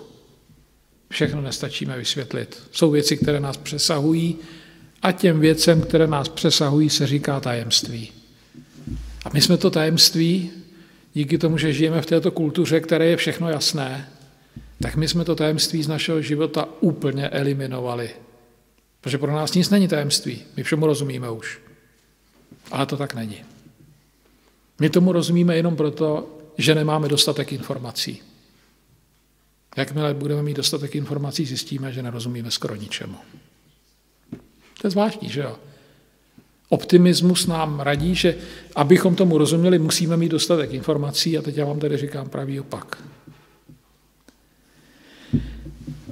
Všechno 1.10 1.42
nestačíme 1.42 1.98
vysvětlit. 1.98 2.64
Jsou 2.72 2.92
věci, 2.92 3.18
které 3.18 3.40
nás 3.40 3.58
přesahují 3.58 4.38
a 5.02 5.12
těm 5.12 5.40
věcem, 5.40 5.82
které 5.82 6.08
nás 6.08 6.30
přesahují, 6.30 6.90
se 6.90 7.08
říká 7.08 7.40
tajemství. 7.40 8.12
A 9.26 9.30
my 9.34 9.42
jsme 9.42 9.58
to 9.58 9.70
tajemství, 9.70 10.52
díky 11.14 11.38
tomu, 11.38 11.58
že 11.58 11.74
žijeme 11.74 12.02
v 12.02 12.06
této 12.06 12.32
kultuře, 12.32 12.80
které 12.80 13.06
je 13.06 13.18
všechno 13.18 13.50
jasné, 13.50 14.10
tak 14.82 14.96
my 14.96 15.08
jsme 15.08 15.26
to 15.26 15.36
tajemství 15.36 15.84
z 15.84 15.88
našeho 15.88 16.22
života 16.22 16.68
úplně 16.80 17.30
eliminovali. 17.30 18.10
Protože 19.10 19.18
pro 19.18 19.32
nás 19.32 19.54
nic 19.54 19.70
není 19.70 19.88
tajemství, 19.88 20.42
my 20.58 20.64
všemu 20.64 20.86
rozumíme 20.86 21.32
už. 21.32 21.60
Ale 22.72 22.86
to 22.86 22.98
tak 22.98 23.14
není. 23.14 23.38
My 24.80 24.90
tomu 24.90 25.12
rozumíme 25.12 25.56
jenom 25.56 25.76
proto, 25.76 26.38
že 26.58 26.76
nemáme 26.76 27.08
dostatek 27.08 27.54
informací. 27.54 28.22
Jakmile 29.78 30.14
budeme 30.14 30.44
mít 30.44 30.58
dostatek 30.58 30.96
informací, 30.96 31.46
zjistíme, 31.46 31.94
že 31.94 32.04
nerozumíme 32.04 32.52
skoro 32.52 32.76
ničemu. 32.76 33.16
To 34.82 34.88
je 34.88 34.92
zvláštní, 34.92 35.30
že 35.30 35.42
jo? 35.42 35.56
Optimismus 36.70 37.48
nám 37.48 37.80
radí, 37.80 38.16
že 38.16 38.38
abychom 38.76 39.16
tomu 39.16 39.38
rozuměli, 39.38 39.80
musíme 39.80 40.18
mít 40.18 40.30
dostatek 40.30 40.74
informací 40.74 41.38
a 41.38 41.42
teď 41.42 41.58
já 41.58 41.66
vám 41.66 41.80
tady 41.80 41.98
říkám 41.98 42.30
pravý 42.30 42.60
opak. 42.60 43.04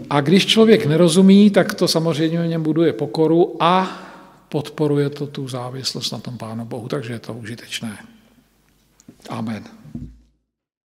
A 0.10 0.22
když 0.22 0.46
člověk 0.46 0.86
nerozumí, 0.86 1.50
tak 1.50 1.74
to 1.74 1.88
samozřejmě 1.88 2.48
něm 2.48 2.64
buduje 2.64 2.94
pokoru 2.94 3.56
a 3.60 4.04
podporuje 4.50 5.10
to 5.10 5.28
tu 5.28 5.48
závislost 5.48 6.12
na 6.12 6.20
tom 6.20 6.38
Pánu 6.38 6.66
Bohu, 6.66 6.88
takže 6.88 7.14
je 7.14 7.20
to 7.20 7.34
užitečné. 7.34 7.98
Amen. 9.30 9.77